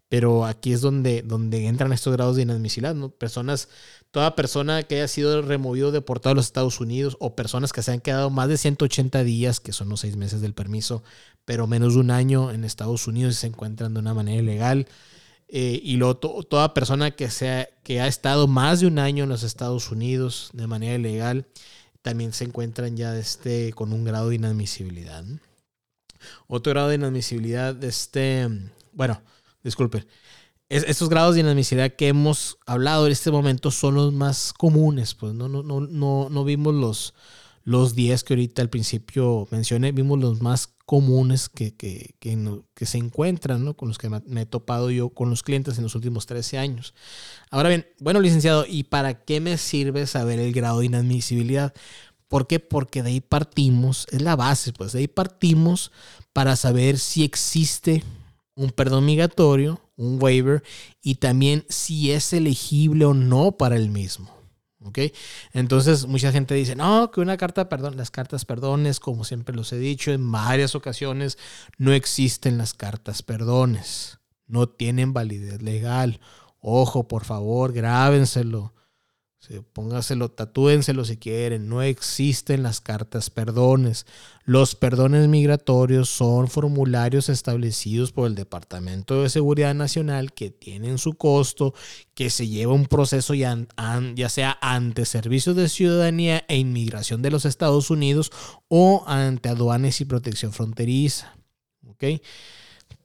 pero 0.08 0.46
aquí 0.46 0.72
es 0.72 0.80
donde, 0.80 1.22
donde 1.22 1.68
entran 1.68 1.92
estos 1.92 2.14
grados 2.14 2.38
de 2.38 2.44
inadmisibilidad, 2.44 2.96
¿no? 2.96 3.10
Personas, 3.10 3.68
toda 4.12 4.38
persona 4.38 4.84
que 4.84 4.96
haya 4.96 5.10
sido 5.10 5.42
removido, 5.42 5.92
deportado 5.92 6.32
a 6.32 6.36
los 6.36 6.46
Estados 6.46 6.80
Unidos 6.80 7.18
o 7.20 7.36
personas 7.36 7.74
que 7.74 7.82
se 7.82 7.92
han 7.92 8.00
quedado 8.00 8.30
más 8.30 8.48
de 8.48 8.58
180 8.58 9.22
días, 9.26 9.60
que 9.60 9.74
son 9.74 9.90
los 9.90 10.00
seis 10.00 10.16
meses 10.16 10.40
del 10.40 10.54
permiso, 10.54 11.04
pero 11.46 11.68
menos 11.68 11.94
de 11.94 12.00
un 12.00 12.12
año 12.12 12.52
en 12.52 12.64
Estados 12.64 13.08
Unidos 13.08 13.36
y 13.36 13.38
se 13.38 13.48
encuentran 13.48 13.94
de 13.94 14.00
una 14.00 14.14
manera 14.14 14.42
ilegal. 14.42 14.88
Eh, 15.48 15.80
y 15.84 15.98
luego 15.98 16.18
toda 16.18 16.74
persona 16.74 17.12
que, 17.12 17.30
sea, 17.30 17.70
que 17.84 18.02
ha 18.02 18.08
estado 18.08 18.48
más 18.48 18.80
de 18.80 18.88
un 18.88 18.98
año 18.98 19.24
en 19.24 19.30
los 19.30 19.44
Estados 19.44 19.92
Unidos 19.92 20.50
de 20.54 20.68
manera 20.68 20.96
ilegal 20.96 21.46
también 22.04 22.34
se 22.34 22.44
encuentran 22.44 22.98
ya 22.98 23.18
este, 23.18 23.72
con 23.74 23.94
un 23.94 24.04
grado 24.04 24.30
de 24.30 24.36
inadmisibilidad. 24.36 25.24
Otro 26.48 26.72
grado 26.72 26.90
de 26.90 26.96
inadmisibilidad, 26.96 27.82
este, 27.84 28.48
bueno, 28.92 29.22
disculpen, 29.64 30.06
estos 30.70 31.08
grados 31.10 31.36
de 31.36 31.42
inadmisibilidad 31.42 31.96
que 31.96 32.10
hemos 32.10 32.58
hablado 32.66 33.06
en 33.06 33.12
este 33.12 33.32
momento 33.32 33.72
son 33.72 33.96
los 33.96 34.12
más 34.12 34.54
comunes, 34.54 35.14
pues 35.16 35.34
no, 35.34 35.48
no, 35.48 35.64
no, 35.64 35.82
no, 35.82 36.30
no 36.30 36.44
vimos 36.44 36.74
los, 36.74 37.14
los 37.64 37.96
10 37.96 38.24
que 38.24 38.34
ahorita 38.34 38.62
al 38.62 38.70
principio 38.70 39.48
mencioné, 39.52 39.92
vimos 39.92 40.20
los 40.20 40.42
más 40.42 40.74
comunes 40.86 41.48
que, 41.48 41.76
que, 41.76 42.16
que, 42.20 42.86
se 42.86 42.98
encuentran, 42.98 43.64
¿no? 43.64 43.76
con 43.76 43.88
los 43.88 43.98
que 43.98 44.10
me 44.10 44.42
he 44.42 44.46
topado 44.46 44.92
yo 44.92 45.10
con 45.10 45.30
los 45.30 45.44
clientes 45.44 45.78
en 45.78 45.84
los 45.84 45.96
últimos 45.96 46.26
13 46.26 46.58
años. 46.58 46.94
Ahora 47.50 47.70
bien, 47.70 47.88
bueno, 48.00 48.20
licenciado, 48.20 48.66
¿y 48.68 48.84
para 48.84 49.24
qué 49.24 49.40
me 49.40 49.58
sirve 49.58 50.08
saber 50.08 50.40
el 50.40 50.52
grado 50.52 50.80
de 50.80 50.88
inadmisibilidad? 50.88 51.74
¿Por 52.28 52.48
qué? 52.48 52.60
Porque 52.60 53.02
de 53.02 53.10
ahí 53.10 53.22
partimos, 53.22 54.08
es 54.12 54.22
la 54.22 54.36
base, 54.36 54.74
pues 54.74 54.92
de 54.92 55.00
ahí 55.00 55.08
partimos 55.08 55.92
para 56.34 56.56
saber 56.56 56.98
si 56.98 57.24
existe 57.24 58.04
un 58.56 58.72
perdón 58.72 59.06
migratorio, 59.06 59.80
un 59.96 60.22
waiver, 60.22 60.64
y 61.02 61.16
también 61.16 61.66
si 61.70 62.12
es 62.12 62.34
elegible 62.34 63.06
o 63.06 63.14
no 63.14 63.54
para 63.54 63.78
el 63.78 63.90
mismo. 63.90 64.33
¿Ok? 64.84 65.00
Entonces 65.54 66.06
mucha 66.08 66.32
gente 66.32 66.54
dice, 66.56 66.76
no, 66.76 67.12
que 67.12 67.22
una 67.22 67.38
carta 67.38 67.70
perdón, 67.70 67.98
las 67.98 68.12
cartas 68.12 68.46
perdones, 68.46 69.00
como 69.00 69.24
siempre 69.24 69.56
los 69.56 69.72
he 69.74 69.78
dicho 69.78 70.12
en 70.12 70.32
varias 70.32 70.76
ocasiones, 70.76 71.38
no 71.78 71.94
existen 71.94 72.58
las 72.58 72.74
cartas 72.74 73.22
perdones, 73.22 74.20
no 74.48 74.68
tienen 74.68 75.14
validez 75.14 75.62
legal. 75.62 76.20
Ojo, 76.60 77.08
por 77.08 77.26
favor, 77.26 77.74
grábenselo. 77.74 78.73
Póngaselo, 79.74 80.30
tatúenselo 80.30 81.04
si 81.04 81.18
quieren. 81.18 81.68
No 81.68 81.82
existen 81.82 82.64
las 82.64 82.80
cartas 82.80 83.30
perdones. 83.30 84.06
Los 84.46 84.76
perdones 84.76 85.28
migratorios 85.28 86.10
son 86.10 86.48
formularios 86.48 87.28
establecidos 87.30 88.12
por 88.12 88.28
el 88.28 88.36
Departamento 88.36 89.22
de 89.22 89.30
Seguridad 89.30 89.74
Nacional 89.76 90.34
que 90.34 90.50
tienen 90.50 90.98
su 90.98 91.14
costo, 91.16 91.74
que 92.14 92.30
se 92.30 92.48
lleva 92.48 92.74
un 92.74 92.86
proceso 92.86 93.34
ya, 93.34 93.58
ya 94.16 94.30
sea 94.30 94.58
ante 94.62 95.06
servicios 95.06 95.56
de 95.56 95.68
ciudadanía 95.68 96.46
e 96.48 96.58
inmigración 96.58 97.22
de 97.22 97.32
los 97.32 97.46
Estados 97.46 97.90
Unidos 97.90 98.32
o 98.70 99.04
ante 99.08 99.50
aduanes 99.50 100.00
y 100.02 100.06
protección 100.06 100.54
fronteriza. 100.54 101.36
¿Ok? 101.88 102.04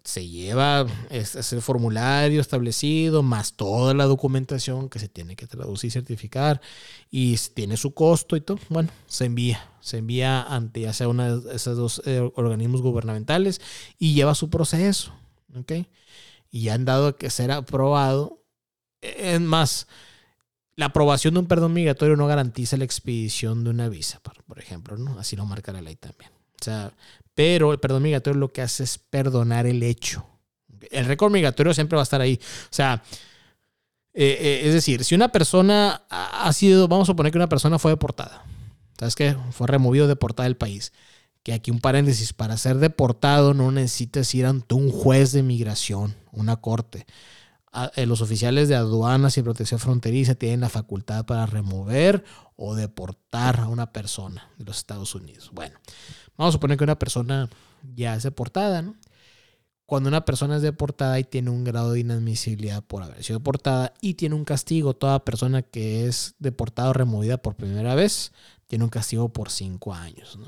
Se 0.08 0.26
lleva 0.26 0.86
ese 1.10 1.60
formulario 1.60 2.40
establecido, 2.40 3.22
más 3.22 3.52
toda 3.52 3.92
la 3.92 4.06
documentación 4.06 4.88
que 4.88 4.98
se 4.98 5.10
tiene 5.10 5.36
que 5.36 5.46
traducir 5.46 5.88
y 5.88 5.90
certificar, 5.90 6.62
y 7.10 7.36
tiene 7.52 7.76
su 7.76 7.92
costo 7.92 8.34
y 8.34 8.40
todo. 8.40 8.58
Bueno, 8.70 8.88
se 9.06 9.26
envía, 9.26 9.70
se 9.80 9.98
envía 9.98 10.44
ante 10.44 10.80
ya 10.80 10.94
sea 10.94 11.08
una 11.08 11.36
de 11.36 11.54
esos 11.54 11.76
dos 11.76 12.02
eh, 12.06 12.20
organismos 12.36 12.80
gubernamentales 12.80 13.60
y 13.98 14.14
lleva 14.14 14.34
su 14.34 14.48
proceso. 14.48 15.12
Y 16.50 16.62
ya 16.62 16.72
han 16.72 16.86
dado 16.86 17.16
que 17.16 17.28
ser 17.28 17.50
aprobado. 17.50 18.42
Es 19.02 19.42
más, 19.42 19.88
la 20.74 20.86
aprobación 20.86 21.34
de 21.34 21.40
un 21.40 21.48
perdón 21.48 21.74
migratorio 21.74 22.16
no 22.16 22.26
garantiza 22.26 22.78
la 22.78 22.84
expedición 22.84 23.62
de 23.62 23.68
una 23.68 23.90
visa, 23.90 24.20
por, 24.20 24.42
por 24.44 24.58
ejemplo, 24.58 24.96
¿no? 24.96 25.18
Así 25.18 25.36
lo 25.36 25.44
marca 25.44 25.70
la 25.70 25.82
ley 25.82 25.96
también. 25.96 26.38
O 26.60 26.64
sea, 26.64 26.92
pero 27.34 27.72
el 27.72 27.78
perdón 27.78 28.02
migratorio 28.02 28.38
lo 28.40 28.52
que 28.52 28.62
hace 28.62 28.84
es 28.84 28.98
perdonar 28.98 29.66
el 29.66 29.82
hecho. 29.82 30.26
El 30.90 31.06
récord 31.06 31.32
migratorio 31.32 31.72
siempre 31.74 31.96
va 31.96 32.02
a 32.02 32.04
estar 32.04 32.20
ahí. 32.20 32.38
O 32.42 32.68
sea, 32.70 33.02
eh, 34.14 34.36
eh, 34.40 34.60
es 34.64 34.74
decir, 34.74 35.04
si 35.04 35.14
una 35.14 35.28
persona 35.28 36.02
ha 36.10 36.52
sido, 36.52 36.88
vamos 36.88 37.08
a 37.08 37.12
suponer 37.12 37.30
que 37.30 37.38
una 37.38 37.48
persona 37.48 37.78
fue 37.78 37.92
deportada, 37.92 38.44
¿sabes 38.98 39.14
qué? 39.14 39.36
Fue 39.52 39.68
removido, 39.68 40.08
deportada 40.08 40.48
del 40.48 40.56
país. 40.56 40.92
Que 41.44 41.52
aquí 41.52 41.70
un 41.70 41.80
paréntesis, 41.80 42.32
para 42.32 42.56
ser 42.56 42.78
deportado 42.78 43.54
no 43.54 43.70
necesitas 43.70 44.34
ir 44.34 44.44
ante 44.44 44.74
un 44.74 44.90
juez 44.90 45.30
de 45.32 45.44
migración, 45.44 46.16
una 46.32 46.56
corte. 46.56 47.06
Eh, 47.94 48.06
los 48.06 48.20
oficiales 48.20 48.68
de 48.68 48.74
aduanas 48.74 49.38
y 49.38 49.42
protección 49.42 49.78
fronteriza 49.78 50.34
tienen 50.34 50.60
la 50.60 50.68
facultad 50.68 51.24
para 51.24 51.46
remover 51.46 52.24
o 52.56 52.74
deportar 52.74 53.60
a 53.60 53.68
una 53.68 53.92
persona 53.92 54.50
de 54.58 54.64
los 54.64 54.78
Estados 54.78 55.14
Unidos. 55.14 55.50
Bueno, 55.52 55.78
Vamos 56.38 56.52
a 56.52 56.57
suponer 56.57 56.78
que 56.78 56.85
una 56.85 56.99
persona 56.99 57.50
ya 57.97 58.14
es 58.14 58.23
deportada, 58.23 58.80
¿no? 58.80 58.95
Cuando 59.87 60.09
una 60.09 60.25
persona 60.25 60.57
es 60.57 60.62
deportada 60.62 61.18
y 61.18 61.25
tiene 61.25 61.50
un 61.50 61.64
grado 61.64 61.92
de 61.92 62.00
inadmisibilidad 62.00 62.85
por 62.85 63.02
haber 63.02 63.25
sido 63.25 63.38
deportada 63.38 63.95
y 64.00 64.14
tiene 64.14 64.35
un 64.35 64.45
castigo, 64.45 64.95
toda 64.95 65.25
persona 65.25 65.62
que 65.62 66.07
es 66.07 66.35
deportada 66.38 66.90
o 66.90 66.92
removida 66.92 67.38
por 67.38 67.57
primera 67.57 67.95
vez 67.95 68.33
tiene 68.66 68.85
un 68.85 68.90
castigo 68.90 69.30
por 69.30 69.50
cinco 69.50 69.95
años. 69.95 70.38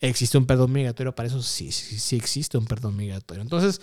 ¿Existe 0.00 0.38
un 0.38 0.46
perdón 0.46 0.72
migratorio 0.72 1.14
para 1.14 1.26
eso? 1.26 1.42
Sí, 1.42 1.72
sí, 1.72 1.98
sí 1.98 2.16
existe 2.16 2.56
un 2.56 2.66
perdón 2.66 2.96
migratorio. 2.96 3.42
Entonces, 3.42 3.80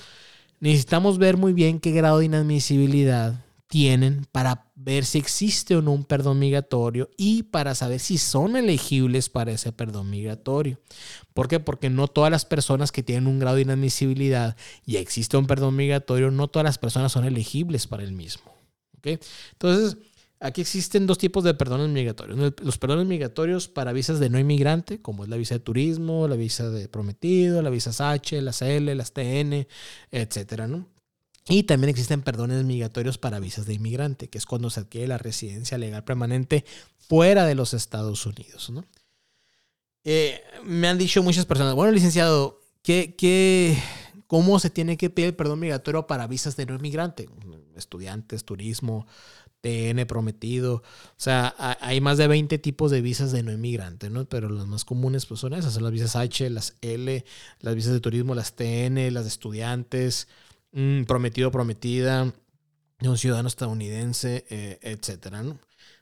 necesitamos 0.59 1.17
ver 1.19 1.37
muy 1.37 1.53
bien 1.53 1.79
qué 1.79 1.91
grado 1.91 2.19
de 2.19 2.25
inadmisibilidad 2.25 3.44
tienen 3.67 4.27
para 4.31 4.71
ver 4.75 5.05
si 5.05 5.17
existe 5.17 5.75
o 5.75 5.81
no 5.81 5.91
un 5.91 6.03
perdón 6.03 6.39
migratorio 6.39 7.09
y 7.17 7.43
para 7.43 7.75
saber 7.75 7.99
si 7.99 8.17
son 8.17 8.55
elegibles 8.55 9.29
para 9.29 9.51
ese 9.51 9.71
perdón 9.71 10.09
migratorio. 10.09 10.79
¿Por 11.33 11.47
qué? 11.47 11.59
Porque 11.59 11.89
no 11.89 12.07
todas 12.07 12.31
las 12.31 12.45
personas 12.45 12.91
que 12.91 13.03
tienen 13.03 13.27
un 13.27 13.39
grado 13.39 13.55
de 13.55 13.63
inadmisibilidad 13.63 14.55
y 14.85 14.97
existe 14.97 15.37
un 15.37 15.47
perdón 15.47 15.75
migratorio, 15.75 16.31
no 16.31 16.47
todas 16.47 16.65
las 16.65 16.77
personas 16.77 17.11
son 17.11 17.25
elegibles 17.25 17.87
para 17.87 18.03
el 18.03 18.11
mismo. 18.11 18.53
Entonces, 19.03 19.97
aquí 20.39 20.61
existen 20.61 21.05
dos 21.05 21.17
tipos 21.17 21.43
de 21.43 21.53
perdones 21.53 21.89
migratorios. 21.89 22.53
Los 22.61 22.77
perdones 22.77 23.05
migratorios 23.05 23.67
para 23.67 23.93
visas 23.93 24.19
de 24.19 24.29
no 24.29 24.39
inmigrante, 24.39 25.01
como 25.01 25.23
es 25.23 25.29
la 25.29 25.37
visa 25.37 25.55
de 25.55 25.59
turismo, 25.59 26.27
la 26.27 26.35
visa 26.35 26.69
de 26.69 26.87
prometido, 26.87 27.61
la 27.61 27.69
visa 27.69 28.11
H, 28.11 28.41
las 28.41 28.61
L, 28.61 28.93
las 28.95 29.13
TN, 29.13 29.67
etcétera, 30.11 30.67
¿no? 30.67 30.87
Y 31.47 31.63
también 31.63 31.89
existen 31.89 32.23
perdones 32.23 32.63
migratorios 32.63 33.17
para 33.17 33.39
visas 33.39 33.67
de 33.67 33.75
inmigrante, 33.75 34.29
que 34.29 34.37
es 34.37 34.45
cuando 34.45 34.69
se 34.71 34.79
adquiere 34.79 35.07
la 35.07 35.19
residencia 35.19 35.77
legal 35.77 36.03
permanente 36.03 36.65
fuera 36.97 37.45
de 37.45 37.53
los 37.53 37.73
Estados 37.75 38.25
Unidos. 38.25 38.71
¿no? 38.71 38.83
Eh, 40.03 40.41
me 40.63 40.87
han 40.87 40.97
dicho 40.97 41.21
muchas 41.21 41.45
personas, 41.45 41.75
bueno, 41.75 41.91
licenciado, 41.91 42.61
¿qué, 42.81 43.15
qué, 43.15 43.77
cómo 44.25 44.59
se 44.59 44.71
tiene 44.71 44.97
que 44.97 45.11
pedir 45.11 45.29
el 45.29 45.35
perdón 45.35 45.59
migratorio 45.59 46.07
para 46.07 46.25
visas 46.25 46.55
de 46.55 46.65
no 46.65 46.75
inmigrante? 46.75 47.29
Estudiantes, 47.75 48.43
turismo, 48.43 49.05
TN 49.61 50.05
prometido. 50.07 50.75
O 50.77 51.17
sea, 51.17 51.55
hay 51.79 52.01
más 52.01 52.17
de 52.17 52.27
20 52.27 52.57
tipos 52.59 52.89
de 52.89 53.01
visas 53.01 53.31
de 53.31 53.43
no 53.43 53.51
inmigrante, 53.51 54.09
¿no? 54.09 54.25
Pero 54.25 54.49
las 54.49 54.65
más 54.65 54.85
comunes 54.85 55.25
pues, 55.25 55.39
son 55.39 55.53
esas, 55.53 55.73
son 55.73 55.83
las 55.83 55.91
visas 55.91 56.15
H, 56.15 56.49
las 56.49 56.77
L, 56.81 57.25
las 57.59 57.75
visas 57.75 57.93
de 57.93 57.99
turismo, 57.99 58.33
las 58.33 58.55
TN, 58.55 59.11
las 59.11 59.23
de 59.23 59.29
estudiantes, 59.29 60.27
prometido, 61.07 61.51
prometida, 61.51 62.33
de 62.99 63.09
un 63.09 63.17
ciudadano 63.17 63.47
estadounidense, 63.47 64.45
eh, 64.49 64.79
etcétera. 64.81 65.43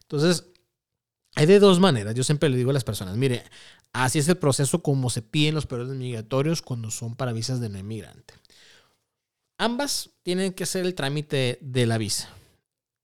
Entonces, 0.02 0.46
hay 1.36 1.46
de 1.46 1.60
dos 1.60 1.80
maneras. 1.80 2.16
Yo 2.16 2.24
siempre 2.24 2.50
le 2.50 2.58
digo 2.58 2.72
a 2.72 2.74
las 2.74 2.84
personas, 2.84 3.18
mire, 3.18 3.44
así 3.92 4.20
es 4.20 4.28
el 4.28 4.38
proceso 4.38 4.82
como 4.82 5.10
se 5.10 5.22
piden 5.22 5.56
los 5.56 5.66
periodos 5.66 5.96
migratorios 5.96 6.62
cuando 6.62 6.92
son 6.92 7.16
para 7.16 7.34
visas 7.34 7.60
de 7.60 7.70
no 7.70 7.78
inmigrante. 7.78 8.36
Ambas 9.58 10.12
tienen 10.24 10.54
que 10.54 10.64
hacer 10.64 10.86
el 10.86 10.96
trámite 10.96 11.58
de 11.62 11.86
la 11.86 11.98
visa, 11.98 12.30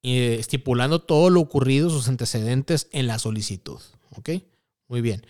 eh, 0.04 0.38
estipulando 0.40 1.02
todo 1.02 1.30
lo 1.30 1.40
ocurrido, 1.40 1.90
sus 1.90 2.08
antecedentes 2.08 2.88
en 2.92 3.08
la 3.08 3.20
solicitud. 3.20 3.80
¿Ok? 4.16 4.30
Muy 4.88 5.02
bien. 5.02 5.26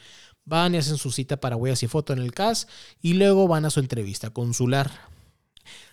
Van 0.46 0.74
y 0.74 0.78
hacen 0.78 0.98
su 0.98 1.12
cita 1.12 1.40
para 1.40 1.56
huellas 1.56 1.84
y 1.84 1.88
foto 1.88 2.14
en 2.14 2.20
el 2.20 2.34
CAS 2.34 2.68
y 3.02 3.14
luego 3.14 3.48
van 3.48 3.66
a 3.66 3.70
su 3.70 3.80
entrevista 3.80 4.32
consular. 4.32 5.09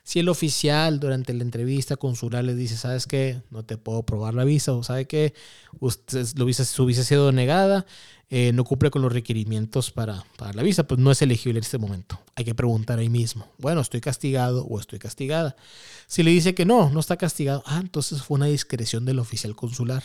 Si 0.06 0.20
el 0.20 0.28
oficial 0.28 1.00
durante 1.00 1.34
la 1.34 1.42
entrevista 1.42 1.96
consular 1.96 2.44
le 2.44 2.54
dice, 2.54 2.76
¿sabes 2.76 3.08
qué? 3.08 3.42
No 3.50 3.64
te 3.64 3.76
puedo 3.76 4.04
probar 4.04 4.34
la 4.34 4.44
visa 4.44 4.72
o 4.72 4.84
¿sabe 4.84 5.06
qué? 5.06 5.34
Usted, 5.80 6.24
lo 6.36 6.44
visa, 6.44 6.64
su 6.64 6.86
visa 6.86 7.00
ha 7.00 7.04
sido 7.04 7.32
negada, 7.32 7.86
eh, 8.30 8.52
no 8.52 8.62
cumple 8.62 8.92
con 8.92 9.02
los 9.02 9.12
requerimientos 9.12 9.90
para, 9.90 10.24
para 10.38 10.52
la 10.52 10.62
visa, 10.62 10.86
pues 10.86 11.00
no 11.00 11.10
es 11.10 11.22
elegible 11.22 11.58
en 11.58 11.64
este 11.64 11.78
momento. 11.78 12.20
Hay 12.36 12.44
que 12.44 12.54
preguntar 12.54 13.00
ahí 13.00 13.08
mismo, 13.08 13.48
bueno, 13.58 13.80
¿estoy 13.80 14.00
castigado 14.00 14.64
o 14.66 14.78
estoy 14.78 15.00
castigada? 15.00 15.56
Si 16.06 16.22
le 16.22 16.30
dice 16.30 16.54
que 16.54 16.64
no, 16.64 16.88
no 16.88 17.00
está 17.00 17.16
castigado, 17.16 17.64
ah, 17.66 17.80
entonces 17.82 18.22
fue 18.22 18.36
una 18.36 18.46
discreción 18.46 19.06
del 19.06 19.18
oficial 19.18 19.56
consular. 19.56 20.04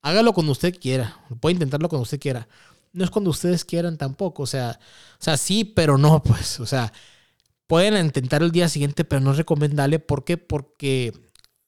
Hágalo 0.00 0.32
cuando 0.32 0.52
usted 0.52 0.74
quiera, 0.80 1.20
puede 1.40 1.52
intentarlo 1.52 1.90
cuando 1.90 2.04
usted 2.04 2.18
quiera. 2.18 2.48
No 2.94 3.04
es 3.04 3.10
cuando 3.10 3.28
ustedes 3.28 3.66
quieran 3.66 3.98
tampoco, 3.98 4.44
o 4.44 4.46
sea, 4.46 4.80
o 5.20 5.22
sea, 5.22 5.36
sí, 5.36 5.62
pero 5.62 5.98
no, 5.98 6.22
pues, 6.22 6.58
o 6.58 6.64
sea, 6.64 6.90
Pueden 7.66 8.04
intentar 8.04 8.42
el 8.42 8.52
día 8.52 8.68
siguiente, 8.68 9.04
pero 9.04 9.20
no 9.20 9.32
es 9.32 9.38
recomendable. 9.38 9.98
¿Por 9.98 10.24
qué? 10.24 10.36
Porque 10.36 11.12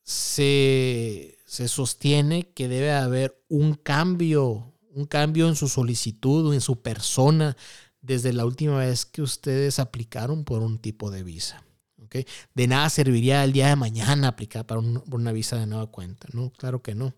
se, 0.02 1.38
se 1.44 1.68
sostiene 1.68 2.52
que 2.52 2.68
debe 2.68 2.92
haber 2.92 3.42
un 3.48 3.74
cambio, 3.74 4.72
un 4.90 5.06
cambio 5.06 5.48
en 5.48 5.56
su 5.56 5.68
solicitud 5.68 6.46
o 6.46 6.54
en 6.54 6.60
su 6.60 6.80
persona 6.82 7.56
desde 8.00 8.32
la 8.32 8.46
última 8.46 8.78
vez 8.78 9.06
que 9.06 9.22
ustedes 9.22 9.78
aplicaron 9.78 10.44
por 10.44 10.62
un 10.62 10.78
tipo 10.78 11.10
de 11.10 11.22
visa. 11.22 11.64
¿okay? 12.02 12.26
De 12.54 12.66
nada 12.66 12.88
serviría 12.90 13.44
el 13.44 13.52
día 13.52 13.68
de 13.68 13.76
mañana 13.76 14.28
aplicar 14.28 14.66
para 14.66 14.80
una 14.80 15.32
visa 15.32 15.56
de 15.56 15.66
nueva 15.66 15.88
cuenta, 15.88 16.28
¿no? 16.32 16.50
Claro 16.52 16.82
que 16.82 16.94
no. 16.94 17.14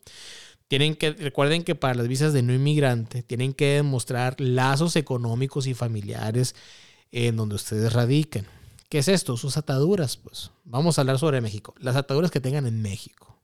Tienen 0.68 0.94
que, 0.94 1.12
recuerden 1.12 1.64
que 1.64 1.75
para 1.75 1.94
las 1.94 2.08
visas 2.08 2.32
de 2.32 2.42
no 2.42 2.52
inmigrante 2.52 3.22
tienen 3.22 3.52
que 3.52 3.75
demostrar 3.75 4.40
lazos 4.40 4.96
económicos 4.96 5.66
y 5.66 5.75
familiares 5.75 6.54
en 7.10 7.37
donde 7.37 7.56
ustedes 7.56 7.92
radiquen. 7.92 8.46
¿Qué 8.90 8.99
es 8.99 9.06
esto? 9.06 9.37
Sus 9.37 9.56
ataduras, 9.56 10.16
pues. 10.16 10.50
Vamos 10.64 10.99
a 10.99 11.02
hablar 11.02 11.18
sobre 11.20 11.40
México. 11.40 11.75
Las 11.78 11.94
ataduras 11.94 12.32
que 12.32 12.40
tengan 12.40 12.66
en 12.66 12.82
México. 12.82 13.38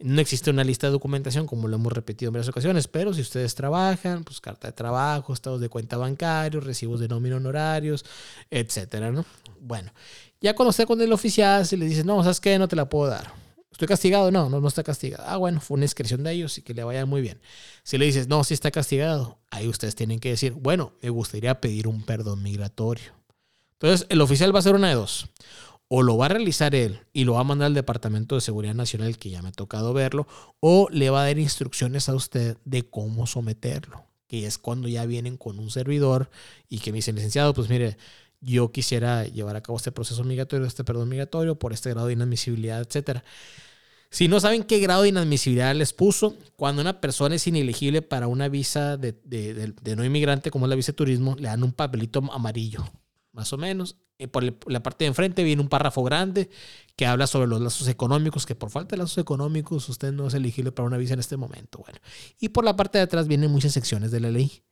No 0.00 0.20
existe 0.20 0.50
una 0.50 0.64
lista 0.64 0.88
de 0.88 0.90
documentación, 0.90 1.46
como 1.46 1.68
lo 1.68 1.76
hemos 1.76 1.92
repetido 1.92 2.30
en 2.30 2.34
varias 2.34 2.48
ocasiones, 2.48 2.88
pero 2.88 3.14
si 3.14 3.20
ustedes 3.20 3.54
trabajan, 3.54 4.24
pues 4.24 4.40
carta 4.40 4.66
de 4.66 4.72
trabajo, 4.72 5.32
estados 5.32 5.60
de 5.60 5.68
cuenta 5.68 5.96
bancarios, 5.96 6.64
recibos 6.64 6.98
de 6.98 7.06
nómina 7.06 7.36
honorarios, 7.36 8.04
etcétera, 8.50 9.12
¿no? 9.12 9.24
Bueno, 9.60 9.92
ya 10.40 10.56
cuando 10.56 10.70
esté 10.70 10.84
con 10.84 11.00
el 11.00 11.12
oficial, 11.12 11.64
si 11.64 11.76
le 11.76 11.86
dice, 11.86 12.02
no, 12.02 12.20
¿sabes 12.24 12.40
qué? 12.40 12.58
No 12.58 12.66
te 12.66 12.74
la 12.74 12.88
puedo 12.88 13.08
dar. 13.08 13.32
¿Estoy 13.70 13.86
castigado? 13.86 14.32
No, 14.32 14.50
no, 14.50 14.60
no 14.60 14.66
está 14.66 14.82
castigado. 14.82 15.22
Ah, 15.28 15.36
bueno, 15.36 15.60
fue 15.60 15.76
una 15.76 15.84
inscripción 15.84 16.24
de 16.24 16.32
ellos 16.32 16.58
y 16.58 16.62
que 16.62 16.74
le 16.74 16.82
vaya 16.82 17.06
muy 17.06 17.22
bien. 17.22 17.40
Si 17.84 17.98
le 17.98 18.04
dices, 18.04 18.26
no, 18.26 18.42
sí 18.42 18.52
está 18.52 18.72
castigado, 18.72 19.38
ahí 19.52 19.68
ustedes 19.68 19.94
tienen 19.94 20.18
que 20.18 20.30
decir, 20.30 20.54
bueno, 20.54 20.92
me 21.02 21.10
gustaría 21.10 21.60
pedir 21.60 21.86
un 21.86 22.02
perdón 22.02 22.42
migratorio. 22.42 23.12
Entonces, 23.84 24.06
el 24.08 24.22
oficial 24.22 24.50
va 24.50 24.56
a 24.56 24.60
hacer 24.60 24.74
una 24.74 24.88
de 24.88 24.94
dos. 24.94 25.28
O 25.88 26.02
lo 26.02 26.16
va 26.16 26.24
a 26.24 26.28
realizar 26.30 26.74
él 26.74 27.00
y 27.12 27.24
lo 27.24 27.34
va 27.34 27.40
a 27.40 27.44
mandar 27.44 27.66
al 27.66 27.74
Departamento 27.74 28.34
de 28.34 28.40
Seguridad 28.40 28.74
Nacional, 28.74 29.18
que 29.18 29.28
ya 29.28 29.42
me 29.42 29.50
ha 29.50 29.52
tocado 29.52 29.92
verlo, 29.92 30.26
o 30.60 30.88
le 30.90 31.10
va 31.10 31.20
a 31.20 31.26
dar 31.26 31.38
instrucciones 31.38 32.08
a 32.08 32.14
usted 32.14 32.56
de 32.64 32.88
cómo 32.88 33.26
someterlo, 33.26 34.06
que 34.26 34.46
es 34.46 34.56
cuando 34.56 34.88
ya 34.88 35.04
vienen 35.04 35.36
con 35.36 35.58
un 35.58 35.68
servidor 35.68 36.30
y 36.70 36.78
que 36.78 36.92
me 36.92 36.96
dicen, 36.96 37.14
licenciado, 37.14 37.52
pues 37.52 37.68
mire, 37.68 37.98
yo 38.40 38.72
quisiera 38.72 39.24
llevar 39.26 39.56
a 39.56 39.60
cabo 39.60 39.76
este 39.76 39.92
proceso 39.92 40.24
migratorio, 40.24 40.66
este 40.66 40.82
perdón 40.82 41.10
migratorio, 41.10 41.58
por 41.58 41.74
este 41.74 41.90
grado 41.90 42.06
de 42.06 42.14
inadmisibilidad, 42.14 42.80
etcétera. 42.80 43.22
Si 44.08 44.28
no 44.28 44.40
saben 44.40 44.64
qué 44.64 44.78
grado 44.78 45.02
de 45.02 45.10
inadmisibilidad 45.10 45.74
les 45.74 45.92
puso, 45.92 46.38
cuando 46.56 46.80
una 46.80 47.02
persona 47.02 47.34
es 47.34 47.46
inelegible 47.46 48.00
para 48.00 48.28
una 48.28 48.48
visa 48.48 48.96
de, 48.96 49.12
de 49.12 49.96
no 49.96 50.06
inmigrante, 50.06 50.50
como 50.50 50.64
es 50.64 50.70
la 50.70 50.76
visa 50.76 50.92
de 50.92 50.96
turismo, 50.96 51.36
le 51.38 51.48
dan 51.48 51.62
un 51.62 51.72
papelito 51.72 52.22
amarillo 52.32 52.82
más 53.34 53.52
o 53.52 53.58
menos. 53.58 53.96
Eh, 54.18 54.28
por 54.28 54.44
la 54.70 54.82
parte 54.82 55.04
de 55.04 55.08
enfrente 55.08 55.42
viene 55.42 55.60
un 55.60 55.68
párrafo 55.68 56.02
grande 56.02 56.48
que 56.96 57.04
habla 57.04 57.26
sobre 57.26 57.48
los 57.48 57.60
lazos 57.60 57.88
económicos, 57.88 58.46
que 58.46 58.54
por 58.54 58.70
falta 58.70 58.94
de 58.94 58.98
lazos 58.98 59.18
económicos 59.18 59.88
usted 59.88 60.12
no 60.12 60.28
es 60.28 60.34
elegible 60.34 60.72
para 60.72 60.86
una 60.86 60.96
visa 60.96 61.14
en 61.14 61.20
este 61.20 61.36
momento. 61.36 61.80
Bueno, 61.80 61.98
y 62.38 62.50
por 62.50 62.64
la 62.64 62.76
parte 62.76 62.98
de 62.98 63.04
atrás 63.04 63.26
vienen 63.26 63.50
muchas 63.50 63.72
secciones 63.72 64.10
de 64.10 64.20
la 64.20 64.30
ley. 64.30 64.62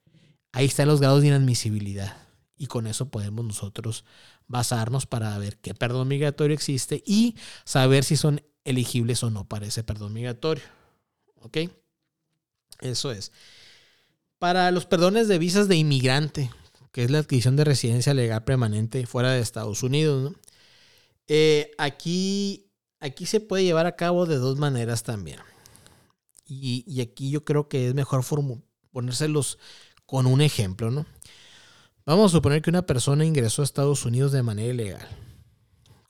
Ahí 0.52 0.66
están 0.66 0.88
los 0.88 1.00
grados 1.00 1.20
de 1.20 1.28
inadmisibilidad. 1.28 2.16
Y 2.56 2.66
con 2.66 2.86
eso 2.86 3.10
podemos 3.10 3.44
nosotros 3.44 4.04
basarnos 4.46 5.06
para 5.06 5.36
ver 5.38 5.58
qué 5.58 5.74
perdón 5.74 6.06
migratorio 6.06 6.54
existe 6.54 7.02
y 7.04 7.34
saber 7.64 8.04
si 8.04 8.16
son 8.16 8.42
elegibles 8.64 9.24
o 9.24 9.30
no 9.30 9.48
para 9.48 9.66
ese 9.66 9.82
perdón 9.82 10.12
migratorio. 10.12 10.62
¿Ok? 11.40 11.58
Eso 12.80 13.10
es. 13.10 13.32
Para 14.38 14.70
los 14.70 14.86
perdones 14.86 15.26
de 15.26 15.38
visas 15.38 15.66
de 15.66 15.76
inmigrante, 15.76 16.50
que 16.92 17.04
es 17.04 17.10
la 17.10 17.18
adquisición 17.18 17.56
de 17.56 17.64
residencia 17.64 18.14
legal 18.14 18.44
permanente 18.44 19.06
fuera 19.06 19.32
de 19.32 19.40
Estados 19.40 19.82
Unidos. 19.82 20.34
Eh, 21.26 21.70
aquí, 21.78 22.70
aquí 23.00 23.24
se 23.26 23.40
puede 23.40 23.64
llevar 23.64 23.86
a 23.86 23.96
cabo 23.96 24.26
de 24.26 24.36
dos 24.36 24.58
maneras 24.58 25.02
también. 25.02 25.40
Y, 26.46 27.00
aquí 27.00 27.30
yo 27.30 27.46
creo 27.46 27.68
que 27.68 27.88
es 27.88 27.94
mejor 27.94 28.22
ponérselos 28.90 29.58
con 30.04 30.26
un 30.26 30.42
ejemplo, 30.42 30.90
¿no? 30.90 31.06
Vamos 32.04 32.30
a 32.30 32.36
suponer 32.36 32.60
que 32.60 32.68
una 32.68 32.82
persona 32.82 33.24
ingresó 33.24 33.62
a 33.62 33.64
Estados 33.64 34.04
Unidos 34.04 34.32
de 34.32 34.42
manera 34.42 34.74
ilegal. 34.74 35.08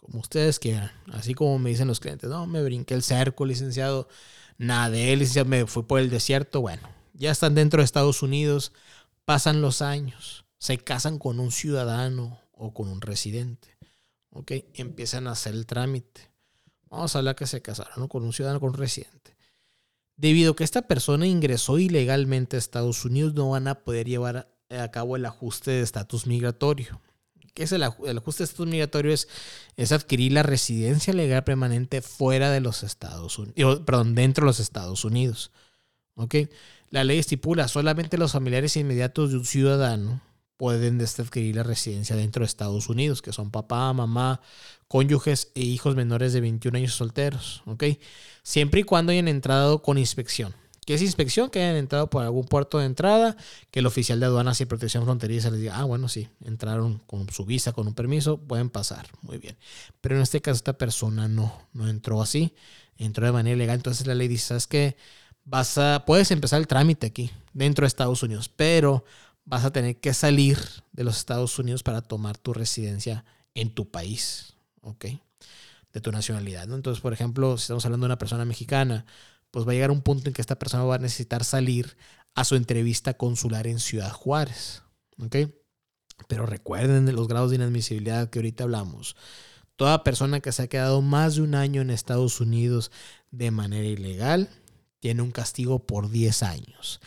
Como 0.00 0.18
ustedes 0.18 0.58
quieran. 0.58 0.90
Así 1.12 1.34
como 1.34 1.60
me 1.60 1.70
dicen 1.70 1.86
los 1.86 2.00
clientes, 2.00 2.28
no, 2.28 2.46
me 2.48 2.60
brinqué 2.64 2.94
el 2.94 3.04
cerco, 3.04 3.46
licenciado. 3.46 4.08
Él, 4.58 5.18
licenciado, 5.20 5.48
me 5.48 5.66
fui 5.66 5.84
por 5.84 6.00
el 6.00 6.10
desierto. 6.10 6.60
Bueno, 6.60 6.88
ya 7.14 7.30
están 7.30 7.54
dentro 7.54 7.80
de 7.80 7.84
Estados 7.84 8.22
Unidos, 8.22 8.72
pasan 9.24 9.62
los 9.62 9.80
años 9.80 10.41
se 10.62 10.78
casan 10.78 11.18
con 11.18 11.40
un 11.40 11.50
ciudadano 11.50 12.38
o 12.52 12.72
con 12.72 12.86
un 12.86 13.00
residente. 13.00 13.76
¿Ok? 14.30 14.52
Empiezan 14.74 15.26
a 15.26 15.32
hacer 15.32 15.54
el 15.54 15.66
trámite. 15.66 16.30
Vamos 16.88 17.16
a 17.16 17.18
hablar 17.18 17.34
que 17.34 17.48
se 17.48 17.60
casaron 17.60 18.06
con 18.06 18.22
un 18.22 18.32
ciudadano 18.32 18.60
con 18.60 18.68
un 18.68 18.76
residente. 18.76 19.36
Debido 20.16 20.52
a 20.52 20.56
que 20.56 20.62
esta 20.62 20.82
persona 20.82 21.26
ingresó 21.26 21.80
ilegalmente 21.80 22.54
a 22.54 22.58
Estados 22.60 23.04
Unidos, 23.04 23.34
no 23.34 23.50
van 23.50 23.66
a 23.66 23.80
poder 23.82 24.06
llevar 24.06 24.54
a 24.70 24.88
cabo 24.92 25.16
el 25.16 25.26
ajuste 25.26 25.72
de 25.72 25.82
estatus 25.82 26.28
migratorio. 26.28 27.00
¿Qué 27.54 27.64
es 27.64 27.72
el, 27.72 27.82
ajuste 27.82 28.44
de 28.44 28.44
estatus 28.44 28.66
migratorio? 28.68 29.12
Es, 29.12 29.26
es 29.76 29.90
adquirir 29.90 30.30
la 30.30 30.44
residencia 30.44 31.12
legal 31.12 31.42
permanente 31.42 32.02
fuera 32.02 32.52
de 32.52 32.60
los 32.60 32.84
Estados 32.84 33.36
Unidos, 33.36 33.80
perdón, 33.84 34.14
dentro 34.14 34.44
de 34.44 34.50
los 34.50 34.60
Estados 34.60 35.04
Unidos. 35.04 35.50
¿Ok? 36.14 36.36
La 36.90 37.02
ley 37.02 37.18
estipula 37.18 37.66
solamente 37.66 38.16
los 38.16 38.30
familiares 38.30 38.76
inmediatos 38.76 39.32
de 39.32 39.38
un 39.38 39.44
ciudadano 39.44 40.20
pueden 40.62 41.00
adquirir 41.02 41.56
la 41.56 41.64
residencia 41.64 42.14
dentro 42.14 42.42
de 42.42 42.46
Estados 42.46 42.88
Unidos, 42.88 43.20
que 43.20 43.32
son 43.32 43.50
papá, 43.50 43.92
mamá, 43.92 44.40
cónyuges 44.86 45.50
e 45.56 45.60
hijos 45.62 45.96
menores 45.96 46.32
de 46.32 46.40
21 46.40 46.78
años 46.78 46.94
solteros, 46.94 47.64
¿ok? 47.66 47.82
Siempre 48.44 48.82
y 48.82 48.84
cuando 48.84 49.10
hayan 49.10 49.26
entrado 49.26 49.82
con 49.82 49.98
inspección. 49.98 50.54
¿Qué 50.86 50.94
es 50.94 51.02
inspección? 51.02 51.50
Que 51.50 51.64
hayan 51.64 51.74
entrado 51.74 52.08
por 52.08 52.22
algún 52.22 52.44
puerto 52.44 52.78
de 52.78 52.86
entrada, 52.86 53.36
que 53.72 53.80
el 53.80 53.86
oficial 53.86 54.20
de 54.20 54.26
aduanas 54.26 54.60
y 54.60 54.66
protección 54.66 55.02
fronteriza 55.02 55.50
les 55.50 55.62
diga, 55.62 55.80
ah, 55.80 55.82
bueno, 55.82 56.08
sí, 56.08 56.28
entraron 56.44 56.98
con 57.08 57.28
su 57.30 57.44
visa, 57.44 57.72
con 57.72 57.88
un 57.88 57.94
permiso, 57.94 58.38
pueden 58.38 58.70
pasar, 58.70 59.08
muy 59.22 59.38
bien. 59.38 59.56
Pero 60.00 60.14
en 60.14 60.22
este 60.22 60.40
caso 60.40 60.58
esta 60.58 60.78
persona 60.78 61.26
no, 61.26 61.52
no 61.72 61.88
entró 61.88 62.22
así, 62.22 62.54
entró 62.98 63.26
de 63.26 63.32
manera 63.32 63.56
ilegal, 63.56 63.78
entonces 63.78 64.06
la 64.06 64.14
ley 64.14 64.28
dice, 64.28 64.46
¿sabes 64.46 64.68
qué? 64.68 64.96
Vas 65.44 65.76
a, 65.76 66.04
puedes 66.06 66.30
empezar 66.30 66.60
el 66.60 66.68
trámite 66.68 67.08
aquí, 67.08 67.32
dentro 67.52 67.82
de 67.82 67.88
Estados 67.88 68.22
Unidos, 68.22 68.48
pero 68.48 69.04
vas 69.44 69.64
a 69.64 69.72
tener 69.72 69.98
que 69.98 70.14
salir 70.14 70.58
de 70.92 71.04
los 71.04 71.18
Estados 71.18 71.58
Unidos 71.58 71.82
para 71.82 72.02
tomar 72.02 72.38
tu 72.38 72.52
residencia 72.52 73.24
en 73.54 73.74
tu 73.74 73.90
país, 73.90 74.54
¿ok? 74.82 75.06
De 75.92 76.00
tu 76.00 76.12
nacionalidad, 76.12 76.66
¿no? 76.66 76.74
Entonces, 76.74 77.02
por 77.02 77.12
ejemplo, 77.12 77.56
si 77.56 77.62
estamos 77.62 77.84
hablando 77.84 78.04
de 78.04 78.08
una 78.08 78.18
persona 78.18 78.44
mexicana, 78.44 79.04
pues 79.50 79.66
va 79.66 79.72
a 79.72 79.74
llegar 79.74 79.90
un 79.90 80.02
punto 80.02 80.28
en 80.28 80.34
que 80.34 80.40
esta 80.40 80.58
persona 80.58 80.84
va 80.84 80.94
a 80.94 80.98
necesitar 80.98 81.44
salir 81.44 81.96
a 82.34 82.44
su 82.44 82.56
entrevista 82.56 83.14
consular 83.14 83.66
en 83.66 83.78
Ciudad 83.78 84.10
Juárez, 84.10 84.82
¿ok? 85.18 85.36
Pero 86.28 86.46
recuerden 86.46 87.14
los 87.14 87.28
grados 87.28 87.50
de 87.50 87.56
inadmisibilidad 87.56 88.30
que 88.30 88.38
ahorita 88.38 88.64
hablamos. 88.64 89.16
Toda 89.76 90.04
persona 90.04 90.40
que 90.40 90.52
se 90.52 90.62
ha 90.62 90.68
quedado 90.68 91.02
más 91.02 91.34
de 91.34 91.42
un 91.42 91.54
año 91.54 91.82
en 91.82 91.90
Estados 91.90 92.40
Unidos 92.40 92.90
de 93.30 93.50
manera 93.50 93.86
ilegal 93.86 94.48
tiene 95.00 95.22
un 95.22 95.32
castigo 95.32 95.80
por 95.80 96.10
10 96.10 96.42
años 96.44 97.00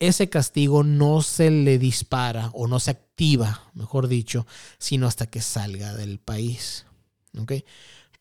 ese 0.00 0.28
castigo 0.28 0.82
no 0.82 1.22
se 1.22 1.50
le 1.50 1.78
dispara 1.78 2.50
o 2.54 2.66
no 2.66 2.80
se 2.80 2.90
activa, 2.90 3.70
mejor 3.74 4.08
dicho, 4.08 4.46
sino 4.78 5.06
hasta 5.06 5.26
que 5.28 5.40
salga 5.42 5.94
del 5.94 6.18
país. 6.18 6.86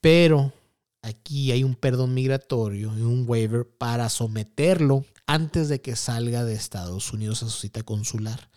Pero 0.01 0.53
aquí 1.01 1.51
hay 1.51 1.63
un 1.63 1.75
perdón 1.75 2.13
migratorio 2.13 2.95
y 2.97 3.01
un 3.01 3.23
waiver 3.27 3.65
para 3.65 4.09
someterlo 4.09 5.05
antes 5.25 5.69
de 5.69 5.81
que 5.81 5.95
salga 5.95 6.43
de 6.43 6.53
Estados 6.53 7.13
Unidos 7.13 7.43
a 7.43 7.49
su 7.49 7.61
cita 7.61 7.81
consular. 7.83 8.49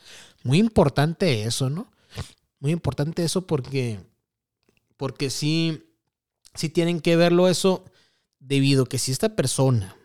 Muy 0.42 0.58
importante 0.58 1.44
eso, 1.44 1.70
¿no? 1.70 1.92
Muy 2.58 2.72
importante 2.72 3.24
eso 3.24 3.46
porque, 3.46 4.00
porque 4.96 5.30
sí, 5.30 5.84
tienen 6.72 7.00
que 7.00 7.14
verlo 7.16 7.48
eso, 7.48 7.84
debido 8.40 8.82
a 8.82 8.88
que 8.88 8.98
si 8.98 9.12
esta 9.12 9.36
persona 9.36 9.96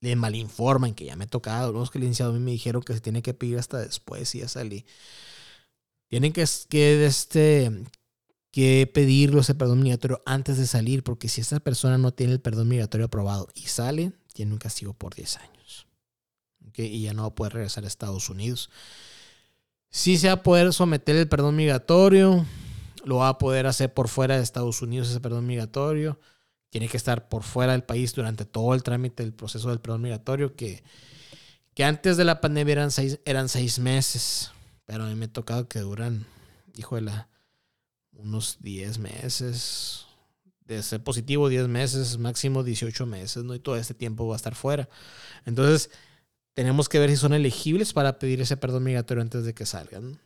le 0.00 0.16
malinforman, 0.16 0.94
que 0.94 1.04
ya 1.04 1.16
me 1.16 1.24
ha 1.24 1.28
tocado, 1.28 1.72
los 1.72 1.90
que 1.90 1.98
licenciado 1.98 2.32
a 2.32 2.34
mí 2.34 2.40
me 2.40 2.52
dijeron 2.52 2.82
que 2.82 2.94
se 2.94 3.00
tiene 3.00 3.22
que 3.22 3.34
pedir 3.34 3.58
hasta 3.58 3.78
después 3.78 4.34
y 4.34 4.40
ya 4.40 4.48
salí. 4.48 4.84
Tienen 6.08 6.32
que, 6.32 6.44
que, 6.68 7.04
este, 7.04 7.70
que 8.50 8.90
pedirlo 8.92 9.40
ese 9.40 9.54
perdón 9.54 9.82
migratorio 9.82 10.22
antes 10.24 10.56
de 10.58 10.66
salir, 10.66 11.02
porque 11.02 11.28
si 11.28 11.40
esta 11.40 11.60
persona 11.60 11.98
no 11.98 12.12
tiene 12.12 12.32
el 12.32 12.40
perdón 12.40 12.68
migratorio 12.68 13.06
aprobado 13.06 13.48
y 13.54 13.62
sale, 13.62 14.12
tiene 14.32 14.52
un 14.52 14.58
castigo 14.58 14.94
por 14.94 15.14
10 15.14 15.36
años. 15.38 15.86
Y 16.76 17.02
ya 17.02 17.12
no 17.12 17.22
va 17.22 17.28
a 17.28 17.34
poder 17.34 17.54
regresar 17.54 17.84
a 17.84 17.88
Estados 17.88 18.30
Unidos. 18.30 18.70
Si 19.90 20.16
se 20.16 20.28
va 20.28 20.34
a 20.34 20.42
poder 20.44 20.72
someter 20.72 21.16
el 21.16 21.28
perdón 21.28 21.56
migratorio, 21.56 22.46
lo 23.04 23.16
va 23.16 23.30
a 23.30 23.38
poder 23.38 23.66
hacer 23.66 23.92
por 23.92 24.08
fuera 24.08 24.36
de 24.36 24.42
Estados 24.42 24.80
Unidos 24.80 25.08
ese 25.08 25.20
perdón 25.20 25.46
migratorio. 25.46 26.20
Tiene 26.70 26.88
que 26.88 26.96
estar 26.96 27.28
por 27.28 27.42
fuera 27.42 27.72
del 27.72 27.84
país 27.84 28.14
durante 28.14 28.44
todo 28.44 28.74
el 28.74 28.82
trámite 28.82 29.22
del 29.22 29.32
proceso 29.32 29.70
del 29.70 29.80
perdón 29.80 30.02
migratorio, 30.02 30.54
que, 30.54 30.82
que 31.74 31.84
antes 31.84 32.16
de 32.16 32.24
la 32.24 32.40
pandemia 32.40 32.72
eran 32.72 32.90
seis, 32.90 33.20
eran 33.24 33.48
seis 33.48 33.78
meses. 33.78 34.50
Pero 34.84 35.04
a 35.04 35.08
mí 35.08 35.14
me 35.14 35.26
ha 35.26 35.32
tocado 35.32 35.68
que 35.68 35.80
duran, 35.80 36.26
hijo 36.74 36.98
unos 38.12 38.58
10 38.60 38.98
meses. 38.98 40.06
De 40.64 40.82
ser 40.82 41.02
positivo 41.02 41.48
10 41.48 41.68
meses, 41.68 42.18
máximo 42.18 42.62
18 42.62 43.06
meses, 43.06 43.42
¿no? 43.44 43.54
Y 43.54 43.58
todo 43.58 43.76
este 43.76 43.94
tiempo 43.94 44.26
va 44.26 44.34
a 44.34 44.36
estar 44.36 44.54
fuera. 44.54 44.88
Entonces, 45.46 45.90
tenemos 46.52 46.88
que 46.88 46.98
ver 46.98 47.08
si 47.08 47.16
son 47.16 47.32
elegibles 47.32 47.92
para 47.92 48.18
pedir 48.18 48.40
ese 48.40 48.56
perdón 48.56 48.84
migratorio 48.84 49.22
antes 49.22 49.44
de 49.44 49.54
que 49.54 49.64
salgan. 49.64 50.18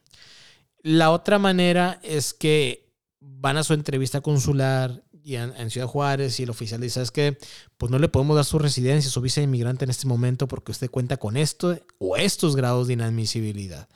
La 0.82 1.10
otra 1.10 1.38
manera 1.38 2.00
es 2.02 2.34
que 2.34 2.90
van 3.20 3.56
a 3.56 3.62
su 3.62 3.74
entrevista 3.74 4.20
consular 4.20 5.04
y 5.24 5.36
en, 5.36 5.70
Ciudad 5.70 5.86
Juárez 5.86 6.38
y 6.40 6.42
el 6.42 6.50
oficial 6.50 6.80
dice, 6.80 6.94
¿sabes 6.94 7.10
qué? 7.10 7.38
Pues 7.78 7.90
no 7.90 7.98
le 7.98 8.08
podemos 8.08 8.36
dar 8.36 8.44
su 8.44 8.58
residencia, 8.58 9.10
su 9.10 9.20
visa 9.20 9.40
de 9.40 9.44
inmigrante 9.44 9.84
en 9.84 9.90
este 9.90 10.06
momento 10.06 10.48
porque 10.48 10.72
usted 10.72 10.90
cuenta 10.90 11.16
con 11.16 11.36
esto 11.36 11.78
o 11.98 12.16
estos 12.16 12.56
grados 12.56 12.86
de 12.86 12.94
inadmisibilidad. 12.94 13.88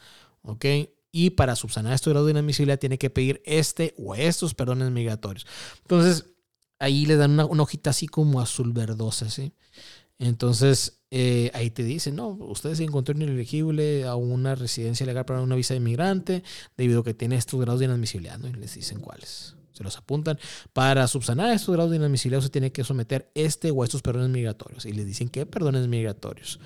¿Ok? 0.42 0.64
Y 1.12 1.30
para 1.30 1.56
subsanar 1.56 1.94
estos 1.94 2.12
grados 2.12 2.26
de 2.26 2.32
inadmisibilidad 2.32 2.78
tiene 2.78 2.98
que 2.98 3.10
pedir 3.10 3.42
este 3.44 3.94
o 3.98 4.14
estos 4.14 4.54
perdones 4.54 4.90
migratorios. 4.90 5.46
Entonces, 5.82 6.26
ahí 6.78 7.06
le 7.06 7.16
dan 7.16 7.32
una, 7.32 7.62
hojita 7.62 7.90
así 7.90 8.06
como 8.06 8.40
azul 8.40 8.72
verdosa, 8.72 9.30
¿sí? 9.30 9.52
Entonces, 10.18 11.00
eh, 11.10 11.50
ahí 11.54 11.70
te 11.70 11.84
dicen, 11.84 12.16
no, 12.16 12.28
ustedes 12.28 12.78
se 12.78 12.84
encontraron 12.84 13.22
inelegible 13.22 14.04
a 14.04 14.14
una 14.16 14.54
residencia 14.54 15.06
legal 15.06 15.24
para 15.24 15.42
una 15.42 15.56
visa 15.56 15.74
de 15.74 15.78
inmigrante 15.78 16.42
debido 16.76 17.00
a 17.00 17.04
que 17.04 17.14
tiene 17.14 17.36
estos 17.36 17.60
grados 17.60 17.80
de 17.80 17.86
inadmisibilidad, 17.86 18.38
¿no? 18.38 18.48
Y 18.48 18.52
les 18.52 18.74
dicen 18.74 19.00
cuáles. 19.00 19.56
Se 19.76 19.84
los 19.84 19.98
apuntan. 19.98 20.38
Para 20.72 21.06
subsanar 21.06 21.52
estos 21.52 21.74
grados 21.74 21.90
de 21.90 21.98
inadmisibilidad 21.98 22.40
se 22.40 22.48
tiene 22.48 22.72
que 22.72 22.82
someter 22.82 23.30
este 23.34 23.70
o 23.70 23.84
estos 23.84 24.00
perdones 24.00 24.30
migratorios. 24.30 24.86
Y 24.86 24.92
les 24.92 25.04
dicen 25.04 25.28
qué 25.28 25.44
perdones 25.44 25.86
migratorios. 25.86 26.60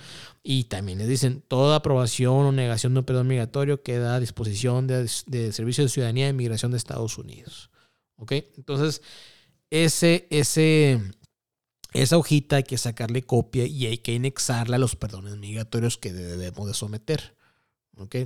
Y 0.45 0.65
también 0.65 0.99
les 0.99 1.09
dicen 1.09 1.43
toda 1.49 1.77
aprobación 1.77 2.47
o 2.47 2.53
negación 2.53 2.95
de 2.95 3.01
un 3.01 3.05
perdón 3.05 3.27
migratorio 3.27 3.83
queda 3.83 4.15
a 4.15 4.21
disposición 4.21 4.87
de, 4.87 5.11
de 5.27 5.53
Servicio 5.53 5.83
de 5.83 5.91
Ciudadanía 5.91 6.27
e 6.27 6.31
Inmigración 6.31 6.71
de 6.71 6.77
Estados 6.77 7.19
Unidos. 7.19 7.71
¿Ok? 8.17 8.33
Entonces, 8.57 9.03
ese, 9.71 10.29
ese, 10.31 11.01
esa 11.93 12.17
hojita 12.17 12.57
hay 12.57 12.63
que 12.63 12.79
sacarle 12.79 13.23
copia 13.23 13.67
y 13.67 13.87
hay 13.87 13.99
que 13.99 14.15
anexarla 14.15 14.77
a 14.77 14.79
los 14.79 14.95
perdones 14.95 15.37
migratorios 15.37 15.99
que 15.99 16.13
debemos 16.13 16.69
de 16.69 16.75
someter. 16.75 17.37
¿Ok? 17.97 18.17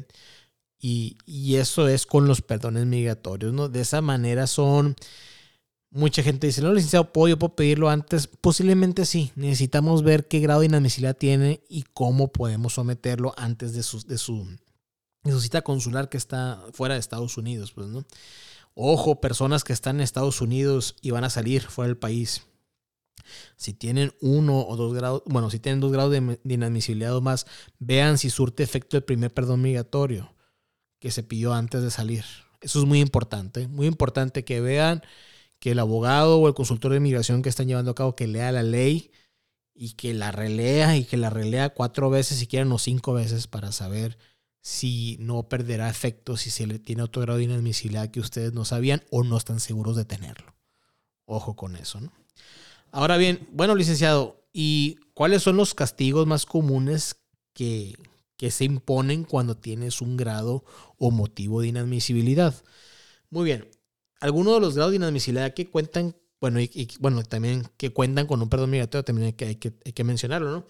Y, 0.86 1.56
eso 1.56 1.88
es 1.88 2.04
con 2.04 2.28
los 2.28 2.42
perdones 2.42 2.84
migratorios, 2.84 3.54
¿no? 3.54 3.70
De 3.70 3.80
esa 3.80 4.02
manera 4.02 4.46
son... 4.46 4.96
Mucha 5.90 6.22
gente 6.22 6.48
dice, 6.48 6.60
no, 6.60 6.74
licenciado, 6.74 7.10
¿puedo, 7.10 7.28
yo 7.28 7.38
puedo 7.38 7.56
pedirlo 7.56 7.88
antes? 7.88 8.26
Posiblemente 8.26 9.06
sí. 9.06 9.32
Necesitamos 9.34 10.02
ver 10.02 10.28
qué 10.28 10.40
grado 10.40 10.60
de 10.60 10.66
inadmisibilidad 10.66 11.16
tiene 11.16 11.62
y 11.70 11.84
cómo 11.94 12.32
podemos 12.32 12.74
someterlo 12.74 13.32
antes 13.38 13.72
de 13.72 13.82
su, 13.82 14.02
de 14.02 14.18
su, 14.18 14.46
de 15.22 15.40
cita 15.40 15.62
consular 15.62 16.10
que 16.10 16.18
está 16.18 16.62
fuera 16.74 16.94
de 16.94 17.00
Estados 17.00 17.38
Unidos, 17.38 17.72
pues, 17.72 17.86
¿no? 17.86 18.04
Ojo, 18.74 19.22
personas 19.22 19.64
que 19.64 19.72
están 19.72 19.96
en 19.96 20.02
Estados 20.02 20.42
Unidos 20.42 20.96
y 21.00 21.12
van 21.12 21.24
a 21.24 21.30
salir 21.30 21.62
fuera 21.62 21.86
del 21.86 21.96
país 21.96 22.42
si 23.56 23.72
tienen 23.72 24.12
uno 24.20 24.66
o 24.66 24.76
dos 24.76 24.92
grados, 24.92 25.22
bueno, 25.24 25.48
si 25.48 25.60
tienen 25.60 25.80
dos 25.80 25.92
grados 25.92 26.12
de, 26.12 26.38
inadmisibilidad 26.44 27.16
o 27.16 27.22
más, 27.22 27.46
vean 27.78 28.18
si 28.18 28.28
surte 28.28 28.62
efecto 28.62 28.98
el 28.98 29.04
primer 29.04 29.32
perdón 29.32 29.62
migratorio 29.62 30.33
que 31.04 31.10
se 31.10 31.22
pidió 31.22 31.52
antes 31.52 31.82
de 31.82 31.90
salir. 31.90 32.24
Eso 32.62 32.80
es 32.80 32.86
muy 32.86 32.98
importante, 32.98 33.68
muy 33.68 33.86
importante 33.86 34.42
que 34.42 34.62
vean 34.62 35.02
que 35.58 35.72
el 35.72 35.78
abogado 35.78 36.38
o 36.38 36.48
el 36.48 36.54
consultor 36.54 36.92
de 36.92 36.96
inmigración 36.96 37.42
que 37.42 37.50
están 37.50 37.68
llevando 37.68 37.90
a 37.90 37.94
cabo 37.94 38.16
que 38.16 38.26
lea 38.26 38.50
la 38.52 38.62
ley 38.62 39.10
y 39.74 39.96
que 39.96 40.14
la 40.14 40.32
relea 40.32 40.96
y 40.96 41.04
que 41.04 41.18
la 41.18 41.28
relea 41.28 41.74
cuatro 41.74 42.08
veces 42.08 42.38
si 42.38 42.46
quieren 42.46 42.72
o 42.72 42.78
cinco 42.78 43.12
veces 43.12 43.48
para 43.48 43.70
saber 43.70 44.16
si 44.62 45.18
no 45.20 45.46
perderá 45.46 45.90
efecto, 45.90 46.38
si 46.38 46.48
se 46.48 46.66
le 46.66 46.78
tiene 46.78 47.02
otro 47.02 47.20
grado 47.20 47.36
de 47.36 47.44
inadmisibilidad 47.44 48.10
que 48.10 48.20
ustedes 48.20 48.54
no 48.54 48.64
sabían 48.64 49.02
o 49.10 49.24
no 49.24 49.36
están 49.36 49.60
seguros 49.60 49.96
de 49.96 50.06
tenerlo. 50.06 50.54
Ojo 51.26 51.54
con 51.54 51.76
eso. 51.76 52.00
Ahora 52.92 53.18
bien, 53.18 53.46
bueno, 53.52 53.74
licenciado, 53.74 54.42
¿y 54.54 55.00
cuáles 55.12 55.42
son 55.42 55.58
los 55.58 55.74
castigos 55.74 56.26
más 56.26 56.46
comunes 56.46 57.16
que, 57.52 57.94
se 58.50 58.64
imponen 58.64 59.24
cuando 59.24 59.56
tienes 59.56 60.00
un 60.00 60.16
grado 60.16 60.64
o 60.98 61.10
motivo 61.10 61.60
de 61.60 61.68
inadmisibilidad? 61.68 62.54
Muy 63.30 63.44
bien, 63.44 63.68
algunos 64.20 64.54
de 64.54 64.60
los 64.60 64.74
grados 64.74 64.92
de 64.92 64.96
inadmisibilidad 64.96 65.54
que 65.54 65.70
cuentan, 65.70 66.16
bueno, 66.40 66.60
y, 66.60 66.88
bueno, 67.00 67.22
también 67.22 67.66
que 67.76 67.90
cuentan 67.90 68.26
con 68.26 68.42
un 68.42 68.48
perdón 68.48 68.70
migratorio, 68.70 69.04
también 69.04 69.26
hay 69.26 69.32
que, 69.34 69.44
hay 69.46 69.56
que, 69.56 69.72
hay 69.84 69.92
que 69.92 70.04
mencionarlo, 70.04 70.50
¿no? 70.50 70.66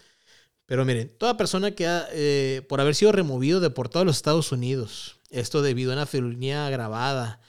Pero 0.66 0.84
miren, 0.84 1.14
toda 1.18 1.36
persona 1.36 1.72
que 1.72 1.86
ha, 1.86 2.06
eh, 2.12 2.62
por 2.68 2.80
haber 2.80 2.94
sido 2.94 3.12
removido, 3.12 3.60
deportado 3.60 4.02
a 4.02 4.06
los 4.06 4.16
Estados 4.16 4.50
Unidos, 4.50 5.20
esto 5.30 5.60
debido 5.62 5.92
a 5.92 5.94
una 5.94 6.06
felonía 6.06 6.66
agravada 6.66 7.40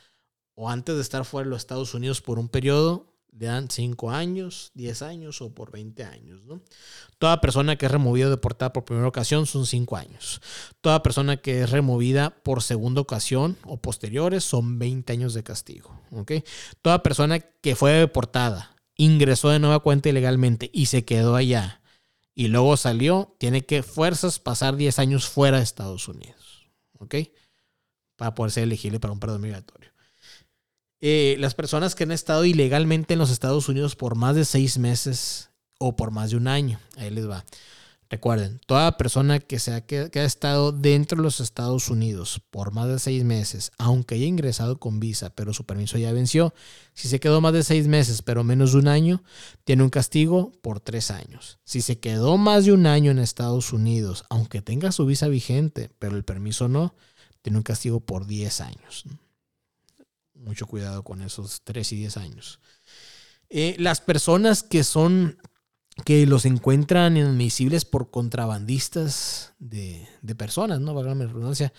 o 0.54 0.70
antes 0.70 0.96
de 0.96 1.02
estar 1.02 1.24
fuera 1.24 1.46
de 1.46 1.52
los 1.52 1.62
Estados 1.62 1.94
Unidos 1.94 2.22
por 2.22 2.40
un 2.40 2.50
periodo 2.50 3.15
le 3.38 3.48
dan 3.48 3.70
5 3.70 4.12
años, 4.12 4.72
10 4.76 5.02
años 5.02 5.42
o 5.42 5.54
por 5.54 5.72
20 5.72 6.04
años. 6.06 6.44
¿no? 6.46 6.62
Toda 7.18 7.42
persona 7.42 7.76
que 7.76 7.86
es 7.86 7.92
removida 7.92 8.28
o 8.28 8.30
deportada 8.30 8.72
por 8.72 8.86
primera 8.86 9.08
ocasión 9.08 9.46
son 9.46 9.66
5 9.66 9.98
años. 9.98 10.42
Toda 10.82 11.04
persona 11.04 11.38
que 11.38 11.62
es 11.62 11.70
removida 11.70 12.30
por 12.44 12.64
segunda 12.64 13.02
ocasión 13.02 13.58
o 13.66 13.78
posteriores 13.78 14.44
son 14.44 14.80
20 14.80 15.12
años 15.14 15.34
de 15.34 15.44
castigo. 15.44 16.00
Toda 16.82 17.04
persona 17.04 17.40
que 17.40 17.76
fue 17.76 17.92
deportada, 17.92 18.76
ingresó 18.96 19.50
de 19.50 19.60
nueva 19.60 19.80
cuenta 19.80 20.10
ilegalmente 20.10 20.70
y 20.74 20.86
se 20.86 21.04
quedó 21.04 21.36
allá 21.36 21.82
y 22.34 22.50
luego 22.50 22.76
salió, 22.76 23.36
tiene 23.38 23.66
que 23.66 23.82
fuerzas 23.82 24.40
pasar 24.40 24.76
10 24.76 25.00
años 25.00 25.28
fuera 25.28 25.58
de 25.58 25.64
Estados 25.64 26.08
Unidos. 26.08 26.70
Para 28.18 28.34
poder 28.34 28.52
ser 28.52 28.64
elegible 28.64 29.00
para 29.00 29.14
un 29.14 29.20
perdón 29.20 29.42
migratorio. 29.42 29.95
Eh, 31.08 31.36
las 31.38 31.54
personas 31.54 31.94
que 31.94 32.04
han 32.04 32.12
estado 32.12 32.46
ilegalmente 32.46 33.14
en 33.14 33.20
los 33.20 33.30
Estados 33.30 33.70
Unidos 33.70 33.96
por 33.96 34.16
más 34.16 34.36
de 34.36 34.44
seis 34.44 34.80
meses 34.80 35.52
o 35.78 35.96
por 35.96 36.10
más 36.10 36.32
de 36.32 36.38
un 36.38 36.48
año. 36.48 36.80
Ahí 36.98 37.12
les 37.12 37.30
va. 37.30 37.46
Recuerden, 38.10 38.60
toda 38.66 38.98
persona 38.98 39.38
que, 39.38 39.60
sea, 39.60 39.86
que, 39.86 40.10
ha 40.12 40.24
estado 40.24 40.72
dentro 40.72 41.18
de 41.18 41.22
los 41.22 41.42
Estados 41.42 41.92
Unidos 41.92 42.42
por 42.50 42.72
más 42.72 42.88
de 42.88 42.98
seis 42.98 43.24
meses, 43.24 43.72
aunque 43.78 44.16
haya 44.16 44.26
ingresado 44.26 44.80
con 44.80 45.00
visa, 45.00 45.30
pero 45.30 45.54
su 45.54 45.64
permiso 45.64 46.00
ya 46.00 46.12
venció, 46.12 46.56
si 46.96 47.08
se 47.08 47.20
quedó 47.20 47.40
más 47.40 47.54
de 47.54 47.62
seis 47.62 47.86
meses, 47.86 48.24
pero 48.24 48.44
menos 48.44 48.72
de 48.72 48.80
un 48.80 48.88
año, 48.88 49.22
tiene 49.64 49.84
un 49.84 49.92
castigo 49.92 50.54
por 50.64 50.80
tres 50.80 51.12
años. 51.12 51.60
Si 51.66 51.82
se 51.82 52.00
quedó 52.00 52.38
más 52.38 52.66
de 52.66 52.72
un 52.72 52.88
año 52.88 53.12
en 53.12 53.20
Estados 53.20 53.74
Unidos, 53.74 54.26
aunque 54.32 54.64
tenga 54.64 54.92
su 54.92 55.06
visa 55.06 55.28
vigente, 55.28 55.92
pero 56.00 56.18
el 56.18 56.24
permiso 56.24 56.68
no, 56.68 56.96
tiene 57.44 57.60
un 57.60 57.64
castigo 57.64 58.00
por 58.00 58.26
diez 58.26 58.60
años 58.60 59.06
mucho 60.46 60.68
cuidado 60.68 61.04
con 61.04 61.22
esos 61.22 61.62
3 61.64 61.92
y 61.94 61.96
10 61.98 62.18
años. 62.18 62.60
Eh, 63.50 63.76
las 63.80 64.02
personas 64.02 64.64
que 64.64 64.84
son, 64.84 65.38
que 66.06 66.26
los 66.26 66.46
encuentran 66.46 67.18
inadmisibles 67.18 67.86
por 67.86 68.12
contrabandistas 68.12 69.54
de, 69.60 70.08
personas, 70.38 70.80
¿no? 70.80 70.94
Valga 70.94 71.16
la 71.16 71.26
redundancia, 71.26 71.74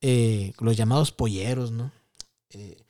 eh, 0.00 0.52
los 0.60 0.76
llamados 0.76 1.12
polleros, 1.12 1.70
¿no? 1.70 1.92
Eh, 2.50 2.84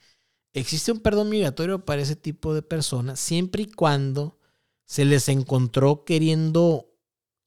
existe 0.53 0.91
un 0.91 0.99
perdón 0.99 1.29
migratorio 1.29 1.85
para 1.85 2.01
ese 2.01 2.15
tipo 2.15 2.53
de 2.53 2.61
personas 2.61 3.19
siempre 3.19 3.63
y 3.63 3.71
cuando 3.71 4.39
se 4.85 5.05
les 5.05 5.27
encontró 5.29 6.05
queriendo 6.05 6.87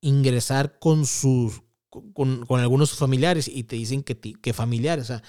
ingresar 0.01 0.79
con 0.79 1.07
sus 1.07 1.63
con, 1.89 2.45
algunos 2.51 2.93
familiares 2.93 3.49
y 3.49 3.65
te 3.65 3.77
dicen 3.77 4.03
que, 4.03 4.17
que 4.17 4.53
familiares, 4.53 5.05
o 5.05 5.07
sea, 5.07 5.23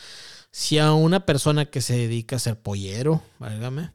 si 0.52 0.80
a 0.80 0.94
una 0.94 1.26
persona 1.26 1.66
que 1.66 1.82
se 1.82 1.96
dedica 1.96 2.36
a 2.36 2.40
ser 2.40 2.60
pollero, 2.60 3.22
válgame, 3.40 3.92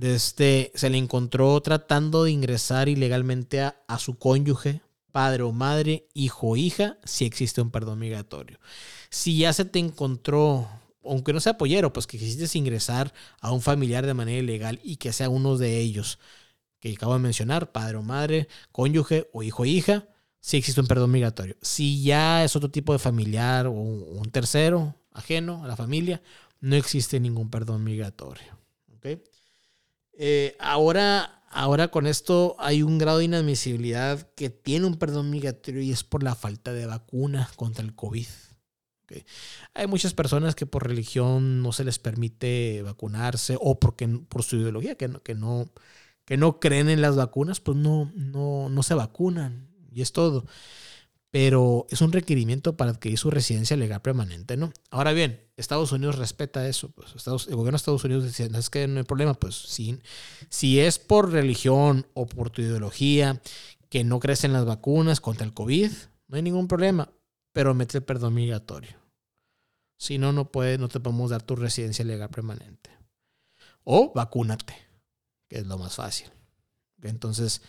este, 0.00 0.72
se 0.74 0.90
le 0.90 0.98
encontró 0.98 1.60
tratando 1.60 2.24
de 2.24 2.32
ingresar 2.32 2.88
ilegalmente 2.88 3.60
a, 3.62 3.98
su 3.98 4.18
cónyuge, 4.18 4.82
padre 5.12 5.44
o 5.44 5.52
madre, 5.52 6.08
hijo 6.14 6.48
o 6.48 6.56
hija, 6.56 6.98
si 7.04 7.24
existe 7.24 7.60
un 7.62 7.70
perdón 7.70 8.00
migratorio. 8.00 8.58
Si 9.10 9.38
ya 9.38 9.52
se 9.52 9.64
te 9.64 9.78
encontró 9.78 10.68
aunque 11.06 11.34
no 11.34 11.40
sea 11.40 11.58
pollero, 11.58 11.92
pues 11.92 12.06
que 12.06 12.18
quisiste 12.18 12.56
ingresar 12.58 13.12
a 13.40 13.52
un 13.52 13.60
familiar 13.60 14.06
de 14.06 14.14
manera 14.14 14.38
ilegal 14.38 14.80
y 14.82 14.96
que 14.96 15.12
sea 15.12 15.28
uno 15.28 15.58
de 15.58 15.78
ellos 15.78 16.18
que 16.80 16.92
acabo 16.92 17.14
de 17.14 17.20
mencionar, 17.20 17.72
padre 17.72 17.96
o 17.96 18.02
madre, 18.02 18.48
cónyuge 18.72 19.28
o 19.32 19.42
hijo 19.42 19.62
o 19.62 19.66
hija, 19.66 20.06
sí 20.40 20.58
existe 20.58 20.80
un 20.80 20.86
perdón 20.86 21.10
migratorio. 21.10 21.56
Si 21.62 22.02
ya 22.02 22.44
es 22.44 22.56
otro 22.56 22.70
tipo 22.70 22.92
de 22.92 22.98
familiar 22.98 23.66
o 23.66 23.72
un 23.72 24.30
tercero 24.30 24.94
ajeno 25.14 25.64
a 25.64 25.68
la 25.68 25.76
familia, 25.76 26.22
no 26.60 26.76
existe 26.76 27.18
ningún 27.20 27.50
perdón 27.50 27.84
migratorio. 27.84 28.58
Eh, 30.16 30.56
ahora, 30.60 31.42
ahora 31.50 31.88
con 31.88 32.06
esto 32.06 32.56
hay 32.58 32.82
un 32.82 32.98
grado 32.98 33.18
de 33.18 33.24
inadmisibilidad 33.24 34.30
que 34.34 34.50
tiene 34.50 34.86
un 34.86 34.96
perdón 34.96 35.30
migratorio 35.30 35.82
y 35.82 35.90
es 35.90 36.04
por 36.04 36.22
la 36.22 36.34
falta 36.34 36.72
de 36.72 36.86
vacuna 36.86 37.50
contra 37.56 37.84
el 37.84 37.94
COVID. 37.94 38.26
Hay 39.74 39.86
muchas 39.86 40.14
personas 40.14 40.54
que 40.54 40.66
por 40.66 40.86
religión 40.86 41.62
no 41.62 41.72
se 41.72 41.84
les 41.84 41.98
permite 41.98 42.82
vacunarse 42.82 43.56
o 43.60 43.78
porque 43.78 44.08
por 44.08 44.42
su 44.42 44.56
ideología 44.56 44.96
que 44.96 45.08
que 45.22 45.34
no, 45.34 45.70
que 46.24 46.36
no 46.36 46.58
creen 46.58 46.88
en 46.88 47.00
las 47.00 47.14
vacunas, 47.14 47.60
pues 47.60 47.76
no, 47.76 48.10
no, 48.14 48.68
no 48.68 48.82
se 48.82 48.94
vacunan 48.94 49.68
y 49.92 50.02
es 50.02 50.12
todo. 50.12 50.46
Pero 51.34 51.88
es 51.90 52.00
un 52.00 52.12
requerimiento 52.12 52.76
para 52.76 52.92
adquirir 52.92 53.18
su 53.18 53.28
residencia 53.28 53.76
legal 53.76 54.00
permanente, 54.00 54.56
¿no? 54.56 54.72
Ahora 54.92 55.12
bien, 55.12 55.44
Estados 55.56 55.90
Unidos 55.90 56.16
respeta 56.16 56.68
eso. 56.68 56.90
Pues 56.90 57.08
el 57.26 57.56
gobierno 57.56 57.72
de 57.72 57.76
Estados 57.78 58.04
Unidos 58.04 58.22
dice, 58.22 58.48
no 58.50 58.56
es 58.56 58.70
que 58.70 58.86
no 58.86 59.00
hay 59.00 59.04
problema, 59.04 59.34
pues 59.34 59.56
si, 59.56 59.98
si 60.48 60.78
es 60.78 61.00
por 61.00 61.32
religión 61.32 62.06
o 62.14 62.26
por 62.26 62.50
tu 62.50 62.62
ideología 62.62 63.42
que 63.88 64.04
no 64.04 64.20
crees 64.20 64.44
en 64.44 64.52
las 64.52 64.64
vacunas 64.64 65.20
contra 65.20 65.44
el 65.44 65.52
COVID, 65.52 65.90
no 66.28 66.36
hay 66.36 66.42
ningún 66.42 66.68
problema, 66.68 67.10
pero 67.52 67.74
mete 67.74 67.98
el 67.98 68.04
perdón 68.04 68.34
migratorio. 68.34 68.96
Si 69.98 70.18
no, 70.18 70.32
no, 70.32 70.52
puede, 70.52 70.78
no 70.78 70.86
te 70.86 71.00
podemos 71.00 71.30
dar 71.30 71.42
tu 71.42 71.56
residencia 71.56 72.04
legal 72.04 72.30
permanente. 72.30 72.90
O 73.82 74.12
vacúnate 74.14 74.76
que 75.48 75.58
es 75.58 75.66
lo 75.66 75.78
más 75.78 75.96
fácil. 75.96 76.30
Entonces, 77.02 77.60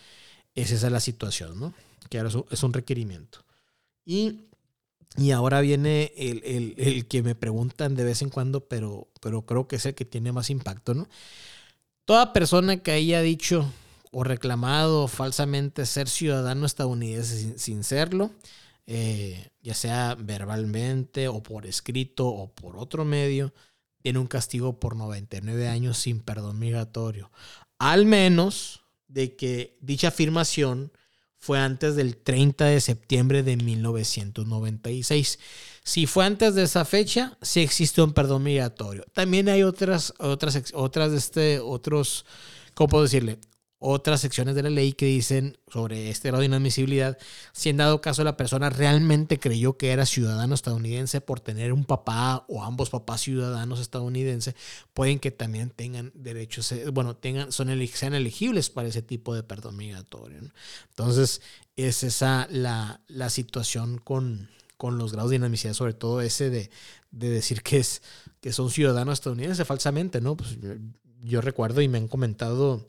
esa 0.54 0.74
es 0.76 0.82
la 0.84 1.00
situación, 1.00 1.58
¿no? 1.58 1.74
Que 2.08 2.18
ahora 2.18 2.30
es 2.52 2.62
un 2.62 2.72
requerimiento. 2.72 3.44
Y, 4.06 4.46
y 5.18 5.32
ahora 5.32 5.60
viene 5.60 6.12
el, 6.16 6.42
el, 6.44 6.74
el, 6.78 7.06
que 7.06 7.22
me 7.22 7.34
preguntan 7.34 7.94
de 7.94 8.04
vez 8.04 8.22
en 8.22 8.30
cuando, 8.30 8.66
pero, 8.66 9.08
pero 9.20 9.44
creo 9.44 9.68
que 9.68 9.76
es 9.76 9.84
el 9.84 9.94
que 9.94 10.06
tiene 10.06 10.32
más 10.32 10.48
impacto, 10.48 10.94
¿no? 10.94 11.06
Toda 12.06 12.32
persona 12.32 12.78
que 12.78 12.92
haya 12.92 13.20
dicho 13.20 13.70
o 14.12 14.24
reclamado 14.24 15.08
falsamente 15.08 15.84
ser 15.84 16.08
ciudadano 16.08 16.64
estadounidense 16.64 17.58
sin, 17.58 17.84
serlo, 17.84 18.30
eh, 18.86 19.50
ya 19.60 19.74
sea 19.74 20.14
verbalmente 20.14 21.28
o 21.28 21.42
por 21.42 21.66
escrito 21.66 22.26
o 22.28 22.48
por 22.54 22.78
otro 22.78 23.04
medio, 23.04 23.52
tiene 24.00 24.20
un 24.20 24.28
castigo 24.28 24.78
por 24.78 24.94
99 24.94 25.68
años 25.68 25.98
sin 25.98 26.20
perdón 26.20 26.60
migratorio 26.60 27.30
al 27.78 28.06
menos 28.06 28.82
de 29.08 29.36
que 29.36 29.76
dicha 29.80 30.08
afirmación 30.08 30.92
fue 31.46 31.60
antes 31.60 31.94
del 31.94 32.16
30 32.16 32.64
de 32.64 32.80
septiembre 32.80 33.44
de 33.44 33.56
1996. 33.56 35.38
Si 35.84 36.06
fue 36.06 36.24
antes 36.24 36.56
de 36.56 36.64
esa 36.64 36.84
fecha, 36.84 37.38
sí 37.40 37.60
existe 37.60 38.02
un 38.02 38.12
perdón 38.12 38.42
migratorio. 38.42 39.04
También 39.12 39.48
hay 39.48 39.62
otras, 39.62 40.12
otras, 40.18 40.60
otras, 40.74 41.12
este, 41.12 41.60
otros, 41.60 42.26
¿cómo 42.74 42.88
puedo 42.88 43.04
decirle? 43.04 43.38
Otras 43.78 44.22
secciones 44.22 44.54
de 44.54 44.62
la 44.62 44.70
ley 44.70 44.94
que 44.94 45.06
dicen 45.06 45.58
sobre 45.68 46.08
este 46.08 46.28
grado 46.28 46.40
de 46.40 46.46
inadmisibilidad, 46.46 47.18
si 47.52 47.68
en 47.68 47.76
dado 47.76 48.00
caso 48.00 48.24
la 48.24 48.36
persona 48.36 48.70
realmente 48.70 49.38
creyó 49.38 49.76
que 49.76 49.90
era 49.90 50.06
ciudadano 50.06 50.54
estadounidense 50.54 51.20
por 51.20 51.40
tener 51.40 51.72
un 51.72 51.84
papá 51.84 52.46
o 52.48 52.64
ambos 52.64 52.88
papás 52.88 53.20
ciudadanos 53.20 53.80
estadounidenses, 53.80 54.54
pueden 54.94 55.18
que 55.18 55.30
también 55.30 55.70
tengan 55.70 56.10
derechos, 56.14 56.72
eh, 56.72 56.88
bueno, 56.90 57.16
tengan, 57.16 57.52
son, 57.52 57.68
sean 57.88 58.14
elegibles 58.14 58.70
para 58.70 58.88
ese 58.88 59.02
tipo 59.02 59.34
de 59.34 59.42
perdón 59.42 59.76
migratorio. 59.76 60.38
Entonces, 60.88 61.42
es 61.76 62.02
esa 62.02 62.48
la, 62.50 63.02
la 63.08 63.28
situación 63.28 63.98
con, 63.98 64.48
con 64.78 64.96
los 64.96 65.12
grados 65.12 65.30
de 65.30 65.36
inadmisibilidad, 65.36 65.76
sobre 65.76 65.92
todo 65.92 66.22
ese 66.22 66.48
de, 66.48 66.70
de 67.10 67.28
decir 67.28 67.62
que, 67.62 67.78
es, 67.78 68.00
que 68.40 68.52
son 68.52 68.70
ciudadanos 68.70 69.14
estadounidenses 69.14 69.66
falsamente, 69.66 70.22
¿no? 70.22 70.34
Pues 70.34 70.56
yo 71.22 71.42
recuerdo 71.42 71.82
y 71.82 71.88
me 71.88 71.98
han 71.98 72.08
comentado 72.08 72.88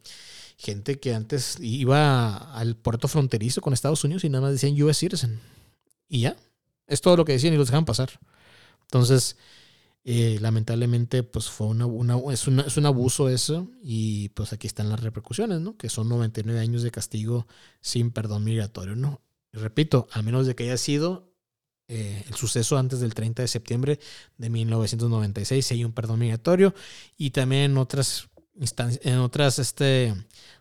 gente 0.58 1.00
que 1.00 1.14
antes 1.14 1.58
iba 1.62 2.36
al 2.54 2.76
puerto 2.76 3.08
fronterizo 3.08 3.62
con 3.62 3.74
Estados 3.74 4.04
Unidos 4.04 4.24
y 4.24 4.30
nada 4.30 4.42
más 4.42 4.52
decían 4.52 4.82
US 4.82 4.98
citizen. 4.98 5.40
Y 6.10 6.22
ya, 6.22 6.36
es 6.88 7.02
todo 7.02 7.16
lo 7.16 7.26
que 7.26 7.34
decían 7.34 7.54
y 7.54 7.58
los 7.58 7.68
dejaban 7.68 7.86
pasar. 7.86 8.10
Entonces, 8.82 9.38
eh, 10.04 10.38
lamentablemente, 10.42 11.22
pues 11.22 11.50
fue 11.50 11.68
una, 11.68 12.18
es, 12.32 12.48
es, 12.48 12.78
un 12.78 12.86
abuso 12.86 13.30
eso 13.30 13.70
y 13.84 14.30
pues 14.30 14.54
aquí 14.54 14.66
están 14.66 14.90
las 14.90 15.02
repercusiones, 15.02 15.60
¿no? 15.60 15.78
Que 15.78 15.90
son 15.90 16.10
99 16.10 16.60
años 16.60 16.82
de 16.82 16.92
castigo 16.92 17.46
sin 17.82 18.12
perdón 18.12 18.44
migratorio, 18.46 18.96
¿no? 18.96 19.22
Y 19.54 19.58
repito, 19.58 20.08
a 20.12 20.22
menos 20.22 20.48
de 20.48 20.56
que 20.56 20.64
haya 20.64 20.78
sido 20.78 21.34
eh, 21.90 22.24
el 22.28 22.36
suceso 22.36 22.78
antes 22.78 23.00
del 23.00 23.14
30 23.14 23.44
de 23.44 23.48
septiembre 23.48 24.00
de 24.38 24.50
1996, 24.50 25.66
si 25.66 25.74
hay 25.74 25.84
un 25.84 25.94
perdón 25.94 26.20
migratorio 26.20 26.74
y 27.18 27.32
también 27.32 27.78
otras 27.78 28.30
en 28.60 29.18
otras 29.20 29.60
este, 29.60 30.14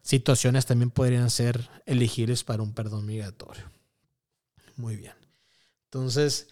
situaciones 0.02 0.66
también 0.66 0.90
podrían 0.90 1.30
ser 1.30 1.68
elegibles 1.86 2.44
para 2.44 2.62
un 2.62 2.72
perdón 2.72 3.06
migratorio. 3.06 3.64
Muy 4.76 4.96
bien. 4.96 5.14
Entonces, 5.84 6.48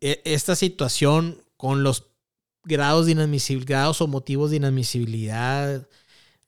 e, 0.00 0.20
esta 0.24 0.54
situación 0.54 1.42
con 1.56 1.82
los 1.82 2.08
grados 2.64 3.06
de 3.06 3.12
inadmisibilidad, 3.12 3.68
grados 3.68 4.00
o 4.00 4.06
motivos 4.06 4.50
de 4.50 4.58
inadmisibilidad, 4.58 5.88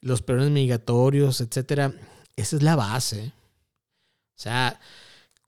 los 0.00 0.22
perdones 0.22 0.52
migratorios, 0.52 1.40
etcétera, 1.40 1.94
esa 2.36 2.56
es 2.56 2.62
la 2.62 2.76
base. 2.76 3.32
O 4.36 4.40
sea, 4.40 4.78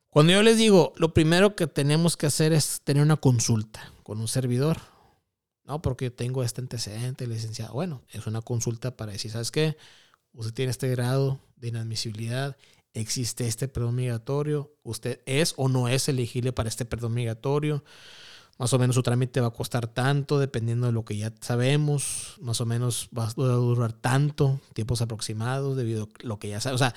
cuando 0.09 0.33
yo 0.33 0.43
les 0.43 0.57
digo, 0.57 0.95
lo 0.97 1.13
primero 1.13 1.55
que 1.55 1.67
tenemos 1.67 2.17
que 2.17 2.27
hacer 2.27 2.53
es 2.53 2.81
tener 2.83 3.03
una 3.03 3.17
consulta 3.17 3.93
con 4.03 4.19
un 4.19 4.29
servidor 4.29 4.79
no, 5.67 5.83
porque 5.83 6.11
tengo 6.11 6.45
este 6.45 6.61
antecedente, 6.61 7.27
licenciado. 7.27 7.75
Bueno, 7.75 8.03
es 8.11 8.27
una 8.27 8.41
consulta 8.41 8.97
para 8.97 9.13
decir, 9.13 9.33
¿sabes 9.33 9.51
qué? 9.51 9.77
Usted 10.33 10.55
tiene 10.55 10.71
este 10.71 10.89
grado 10.89 11.41
de 11.57 11.69
inadmisibilidad, 11.69 12.57
existe 12.93 13.47
este 13.47 13.69
perdón 13.69 13.97
migratorio, 13.97 14.73
usted 14.83 15.21
es 15.27 15.55
o 15.57 15.69
no 15.69 15.89
es 15.89 16.09
elegible 16.09 16.53
para 16.53 16.69
este 16.69 16.85
perdón 16.85 17.15
migratorio. 17.15 17.83
Más 18.59 18.73
o 18.73 18.79
menos 18.79 18.95
su 18.95 19.03
trámite 19.03 19.41
va 19.43 19.49
a 19.49 19.53
costar 19.53 19.87
tanto, 19.87 20.39
dependiendo 20.39 20.87
de 20.87 20.93
lo 20.93 21.05
que 21.05 21.17
ya 21.17 21.31
sabemos. 21.43 22.37
Más 22.41 22.59
o 22.63 22.67
menos 22.67 23.11
va 23.17 23.27
a 23.27 23.33
durar 23.35 23.93
tanto, 23.93 24.61
tiempos 24.73 25.03
aproximados, 25.03 25.77
debido 25.77 26.05
a 26.05 26.27
lo 26.27 26.39
que 26.39 26.49
ya 26.49 26.61
sabemos. 26.61 26.81
O 26.81 26.85
sea, 26.85 26.95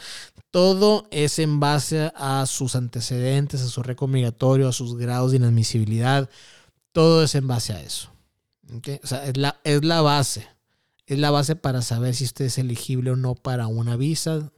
todo 0.52 1.08
es 1.12 1.38
en 1.38 1.60
base 1.60 2.14
a 2.16 2.46
sus 2.46 2.76
antecedentes, 2.76 3.62
a 3.62 3.68
su 3.68 3.84
récord 3.84 4.10
migratorio, 4.10 4.70
a 4.70 4.74
sus 4.74 4.96
grados 4.96 5.32
de 5.32 5.38
inadmisibilidad. 5.38 6.30
Todo 6.94 7.24
es 7.24 7.36
en 7.36 7.48
base 7.48 7.74
a 7.74 7.82
eso. 7.82 8.10
O 9.04 9.08
sea, 9.08 9.26
es 9.26 9.38
la, 9.38 9.60
es 9.64 9.84
la 9.84 10.02
base. 10.02 10.48
Es 11.06 11.18
la 11.18 11.32
base 11.32 11.56
para 11.56 11.82
saber 11.82 12.14
si 12.16 12.24
usted 12.26 12.46
es 12.46 12.58
elegible 12.58 13.12
o 13.12 13.16
no 13.16 13.36
para 13.36 13.68
una 13.68 13.96
visa 13.96 14.52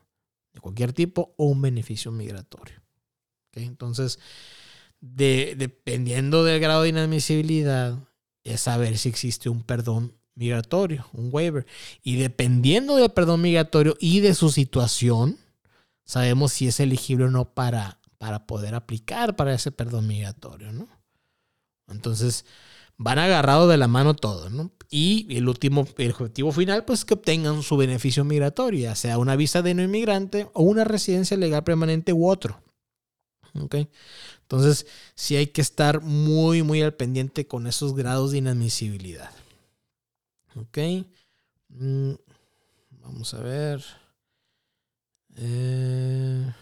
de 0.54 0.60
cualquier 0.60 0.94
tipo 0.94 1.34
o 1.38 1.46
un 1.46 1.62
beneficio 1.62 2.12
migratorio. 2.12 2.82
Entonces, 3.54 4.20
dependiendo 5.00 6.44
del 6.44 6.60
grado 6.60 6.84
de 6.84 6.90
inadmisibilidad, 6.90 7.98
es 8.44 8.62
saber 8.62 8.98
si 8.98 9.10
existe 9.10 9.50
un 9.50 9.64
perdón 9.64 10.14
migratorio, 10.36 11.08
un 11.14 11.30
waiver. 11.32 11.66
Y 12.04 12.18
dependiendo 12.18 12.96
del 12.96 13.12
perdón 13.12 13.42
migratorio 13.42 13.96
y 14.00 14.20
de 14.20 14.34
su 14.34 14.52
situación, 14.52 15.38
sabemos 16.06 16.54
si 16.54 16.68
es 16.68 16.80
elegible 16.80 17.26
o 17.26 17.30
no 17.30 17.54
para, 17.54 18.00
para 18.18 18.46
poder 18.46 18.76
aplicar 18.76 19.36
para 19.36 19.54
ese 19.54 19.72
perdón 19.72 20.08
migratorio. 20.08 20.72
Entonces, 21.88 22.46
van 23.04 23.18
agarrados 23.18 23.68
de 23.68 23.78
la 23.78 23.88
mano 23.88 24.14
todos, 24.14 24.52
¿no? 24.52 24.72
Y 24.92 25.36
el 25.36 25.50
último, 25.50 25.88
el 25.98 26.12
objetivo 26.12 26.52
final, 26.52 26.86
pues 26.86 27.04
que 27.04 27.16
obtengan 27.16 27.64
su 27.64 27.76
beneficio 27.76 28.24
migratorio, 28.24 28.94
sea 28.96 29.18
una 29.18 29.36
visa 29.36 29.64
de 29.64 29.74
no 29.74 29.82
inmigrante 29.82 30.50
o 30.54 30.62
una 30.62 30.84
residencia 30.84 31.36
legal 31.36 31.64
permanente 31.64 32.14
u 32.14 32.30
otro. 32.30 32.62
¿Ok? 33.60 33.76
Entonces, 34.44 34.86
sí 35.16 35.36
hay 35.36 35.48
que 35.48 35.62
estar 35.62 36.02
muy, 36.02 36.62
muy 36.62 36.84
al 36.84 36.94
pendiente 36.94 37.48
con 37.48 37.66
esos 37.66 37.96
grados 37.96 38.32
de 38.32 38.38
inadmisibilidad. 38.38 39.32
¿Ok? 40.56 40.78
Mm, 41.70 42.14
vamos 43.02 43.34
a 43.34 43.40
ver. 43.40 43.84
Eh... 45.38 46.54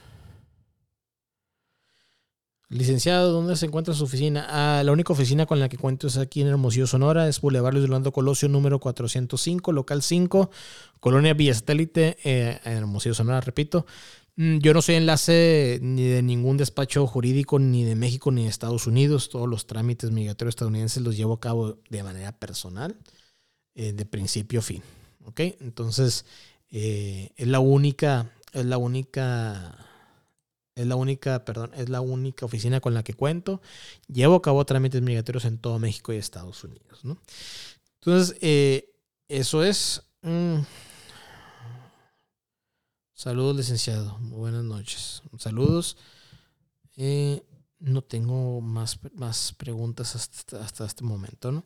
Licenciado, 2.71 3.32
¿dónde 3.32 3.55
se 3.55 3.65
encuentra 3.65 3.95
su 3.95 4.03
oficina? 4.03 4.45
Ah, 4.47 4.84
la 4.84 4.91
única 4.91 5.12
oficina 5.12 5.47
con 5.47 5.60
la 5.60 5.69
que 5.69 5.77
cuento 5.77 6.05
es 6.05 6.17
aquí 6.17 6.41
en 6.41 6.47
Hermosillo, 6.49 6.86
Sonora. 6.86 7.27
Es 7.27 7.41
Boulevard 7.41 7.73
Luis 7.73 7.86
Orlando 7.86 8.12
Colosio, 8.12 8.47
número 8.47 8.79
405, 8.79 9.71
local 9.71 10.03
5, 10.03 10.51
Colonia 10.99 11.34
Villa 11.34 11.55
Satélite, 11.55 12.17
eh, 12.23 12.60
en 12.63 12.73
Hermosillo, 12.73 13.15
Sonora, 13.15 13.41
repito. 13.41 13.88
Mm, 14.36 14.60
yo 14.60 14.75
no 14.75 14.84
soy 14.84 14.95
enlace 14.95 15.79
ni 15.82 16.03
de 16.03 16.21
ningún 16.21 16.58
despacho 16.58 17.08
jurídico, 17.08 17.58
ni 17.58 17.84
de 17.84 17.95
México, 17.95 18.32
ni 18.32 18.43
de 18.43 18.49
Estados 18.49 18.86
Unidos. 18.86 19.29
Todos 19.29 19.49
los 19.49 19.65
trámites 19.65 20.12
migratorios 20.12 20.51
estadounidenses 20.51 21.01
los 21.01 21.17
llevo 21.17 21.34
a 21.34 21.39
cabo 21.39 21.79
de 21.89 22.03
manera 22.03 22.32
personal, 22.38 22.95
eh, 23.73 23.93
de 23.93 24.05
principio 24.05 24.60
a 24.60 24.63
fin. 24.63 24.84
¿Ok? 25.25 25.39
Entonces, 25.60 26.23
eh, 26.69 27.32
es 27.36 27.47
la 27.47 27.60
única, 27.60 28.32
es 28.53 28.65
la 28.65 28.77
única, 28.77 29.75
es 30.80 30.88
la 30.88 30.96
única, 30.96 31.44
perdón, 31.44 31.72
es 31.76 31.89
la 31.89 32.00
única 32.00 32.46
oficina 32.46 32.80
con 32.80 32.94
la 32.94 33.04
que 33.04 33.13
cuento. 33.13 33.62
Llevo 34.08 34.36
a 34.36 34.42
cabo 34.42 34.65
trámites 34.65 35.02
migratorios 35.02 35.44
en 35.46 35.58
todo 35.58 35.78
México 35.78 36.13
y 36.13 36.18
Estados 36.18 36.63
Unidos, 36.63 37.04
¿no? 37.04 37.18
Entonces, 38.02 38.38
eh, 38.42 38.89
eso 39.28 39.63
es. 39.63 40.04
Mm, 40.22 40.60
Saludos, 43.13 43.58
licenciado. 43.58 44.18
buenas 44.22 44.63
noches. 44.63 45.22
Saludos. 45.38 45.98
Eh, 46.96 47.44
no 47.80 48.02
tengo 48.02 48.62
más, 48.62 49.00
más 49.15 49.54
preguntas 49.58 50.15
hasta, 50.15 50.86
este 50.86 51.04
momento, 51.04 51.52
¿no? 51.52 51.63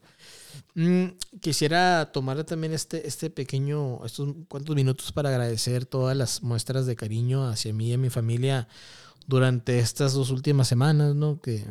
Mm, 0.76 1.18
quisiera 1.42 2.12
tomar 2.12 2.44
también 2.44 2.74
este, 2.74 3.08
este 3.08 3.30
pequeño, 3.30 4.06
estos 4.06 4.36
cuantos 4.48 4.76
minutos 4.76 5.12
para 5.12 5.30
agradecer 5.30 5.86
todas 5.86 6.16
las 6.16 6.44
muestras 6.44 6.86
de 6.86 6.96
cariño 6.96 7.48
hacia 7.48 7.74
mí 7.74 7.90
y 7.90 7.94
a 7.94 7.98
mi 7.98 8.10
familia 8.10 8.68
durante 9.26 9.80
estas 9.80 10.14
dos 10.14 10.30
últimas 10.30 10.68
semanas, 10.68 11.16
¿no? 11.16 11.42
Que 11.42 11.66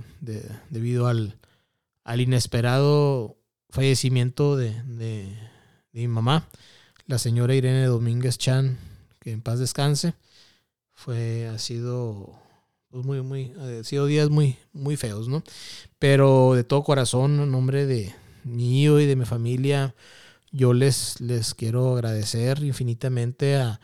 debido 0.70 1.06
al, 1.06 1.38
al, 2.04 2.20
inesperado 2.20 3.36
fallecimiento 3.70 4.56
de, 4.56 4.82
de 4.82 5.36
mi 5.92 6.08
mamá, 6.08 6.48
la 7.06 7.18
señora 7.18 7.54
Irene 7.54 7.84
Domínguez 7.86 8.38
Chan, 8.38 8.78
que 9.20 9.32
en 9.32 9.42
paz 9.42 9.58
descanse. 9.58 10.14
Fue, 10.94 11.48
ha 11.48 11.58
sido, 11.58 12.38
pues 12.92 13.04
muy, 13.06 13.22
muy, 13.22 13.52
ha 13.58 13.82
sido 13.84 14.06
días 14.06 14.28
muy, 14.28 14.58
muy 14.72 14.96
feos, 14.96 15.26
¿no? 15.26 15.42
Pero 15.98 16.52
de 16.54 16.62
todo 16.62 16.84
corazón, 16.84 17.40
en 17.40 17.50
nombre 17.50 17.86
de 17.86 18.14
hijo 18.44 19.00
y 19.00 19.06
de 19.06 19.16
mi 19.16 19.24
familia, 19.24 19.94
yo 20.50 20.74
les, 20.74 21.20
les 21.20 21.54
quiero 21.54 21.94
agradecer 21.94 22.62
infinitamente 22.62 23.56
a, 23.56 23.80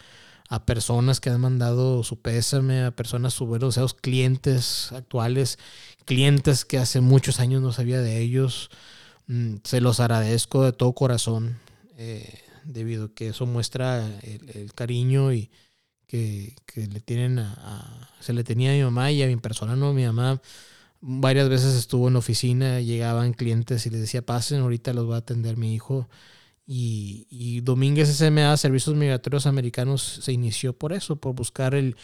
a 0.50 0.66
personas 0.66 1.20
que 1.20 1.30
han 1.30 1.40
mandado 1.40 2.04
su 2.04 2.20
pésame, 2.20 2.84
a 2.84 2.90
personas, 2.90 3.32
sus 3.32 3.48
buenos 3.48 3.74
deseos, 3.74 3.94
clientes 3.94 4.92
actuales, 4.92 5.58
clientes 6.04 6.66
que 6.66 6.76
hace 6.76 7.00
muchos 7.00 7.40
años 7.40 7.62
no 7.62 7.72
sabía 7.72 8.02
de 8.02 8.20
ellos. 8.20 8.68
Mm, 9.26 9.56
se 9.64 9.80
los 9.80 10.00
agradezco 10.00 10.64
de 10.64 10.72
todo 10.72 10.92
corazón. 10.92 11.58
Eh, 11.96 12.40
debido 12.64 13.06
a 13.06 13.14
que 13.14 13.28
eso 13.28 13.46
muestra 13.46 14.06
el, 14.20 14.72
cariño 14.74 15.32
y 15.32 15.50
que, 16.08 16.56
le 16.74 17.00
tienen 17.00 17.38
a, 17.38 18.10
se 18.18 18.32
le 18.32 18.42
tenía 18.42 18.72
a 18.72 18.74
mi 18.74 18.82
mamá 18.82 19.12
y 19.12 19.22
a 19.22 19.28
mi 19.28 19.36
persona, 19.36 19.76
no, 19.76 19.92
mi 19.92 20.04
mamá 20.04 20.40
varias 21.00 21.48
veces 21.48 21.76
estuvo 21.76 22.08
en 22.08 22.16
oficina, 22.16 22.80
llegaban 22.80 23.32
clientes 23.32 23.86
y 23.86 23.90
les 23.90 24.00
decía, 24.00 24.22
pasen, 24.26 24.60
ahorita 24.60 24.92
los 24.92 25.08
va 25.08 25.16
a 25.16 25.18
atender 25.18 25.56
mi 25.56 25.74
hijo. 25.74 26.08
Y, 26.66 27.26
y 27.30 27.60
Domínguez 27.60 28.08
SMA, 28.08 28.56
Servicios 28.56 28.96
Migratorios 28.96 29.46
Americanos, 29.46 30.20
se 30.22 30.32
inició 30.32 30.76
por 30.76 30.92
eso, 30.92 31.16
por 31.16 31.34
buscar 31.34 31.74
el, 31.74 31.96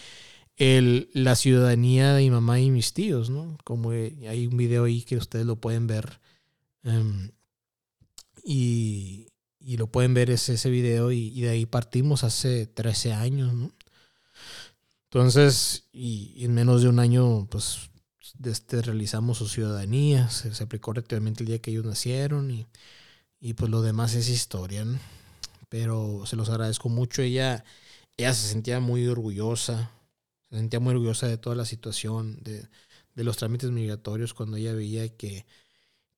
el, 0.56 1.10
la 1.12 1.34
ciudadanía 1.34 2.14
de 2.14 2.22
mi 2.22 2.30
mamá 2.30 2.60
y 2.60 2.70
mis 2.70 2.92
tíos, 2.94 3.30
¿no? 3.30 3.58
Como 3.64 3.90
hay 3.90 4.46
un 4.46 4.56
video 4.56 4.84
ahí 4.84 5.02
que 5.02 5.16
ustedes 5.16 5.46
lo 5.46 5.56
pueden 5.56 5.86
ver. 5.86 6.20
Em, 6.84 7.30
y, 8.44 9.28
y 9.60 9.76
lo 9.78 9.86
pueden 9.88 10.14
ver 10.14 10.30
ese, 10.30 10.54
ese 10.54 10.70
video 10.70 11.10
y, 11.10 11.40
de 11.40 11.48
ahí 11.50 11.66
partimos 11.66 12.22
hace 12.24 12.66
13 12.66 13.14
años, 13.14 13.54
¿no? 13.54 13.72
Entonces, 15.14 15.84
y, 15.92 16.44
en 16.44 16.54
menos 16.54 16.82
de 16.82 16.88
un 16.88 16.98
año, 16.98 17.46
pues, 17.48 17.88
este, 18.44 18.82
realizamos 18.82 19.38
su 19.38 19.46
ciudadanía, 19.46 20.28
se, 20.28 20.50
aplicó 20.60 20.92
rectamente 20.92 21.44
el 21.44 21.46
día 21.46 21.60
que 21.60 21.70
ellos 21.70 21.84
nacieron 21.84 22.50
y, 22.50 22.66
y 23.38 23.54
pues 23.54 23.70
lo 23.70 23.80
demás 23.80 24.14
es 24.16 24.28
historia, 24.28 24.84
¿no? 24.84 24.98
Pero 25.68 26.24
se 26.26 26.34
los 26.34 26.50
agradezco 26.50 26.88
mucho, 26.88 27.22
ella, 27.22 27.64
ella 28.16 28.34
se 28.34 28.48
sentía 28.48 28.80
muy 28.80 29.06
orgullosa, 29.06 29.92
se 30.50 30.56
sentía 30.56 30.80
muy 30.80 30.94
orgullosa 30.94 31.28
de 31.28 31.38
toda 31.38 31.54
la 31.54 31.64
situación, 31.64 32.42
de, 32.42 32.66
de 33.14 33.24
los 33.24 33.36
trámites 33.36 33.70
migratorios, 33.70 34.34
cuando 34.34 34.56
ella 34.56 34.72
veía 34.72 35.08
que, 35.16 35.46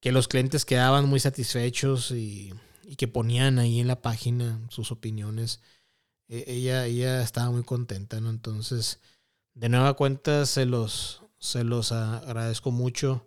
que 0.00 0.10
los 0.10 0.26
clientes 0.26 0.64
quedaban 0.64 1.06
muy 1.06 1.20
satisfechos 1.20 2.12
y 2.12 2.54
que 2.96 3.08
ponían 3.08 3.58
ahí 3.58 3.78
en 3.78 3.88
la 3.88 4.00
página 4.00 4.58
sus 4.70 4.90
opiniones, 4.90 5.60
ella, 6.28 6.86
ella 6.86 7.22
estaba 7.22 7.50
muy 7.50 7.62
contenta, 7.62 8.20
¿no? 8.20 8.30
Entonces, 8.30 9.00
de 9.54 9.68
nueva 9.68 9.94
cuenta, 9.94 10.46
se 10.46 10.66
los, 10.66 11.22
se 11.38 11.64
los 11.64 11.92
agradezco 11.92 12.70
mucho. 12.70 13.26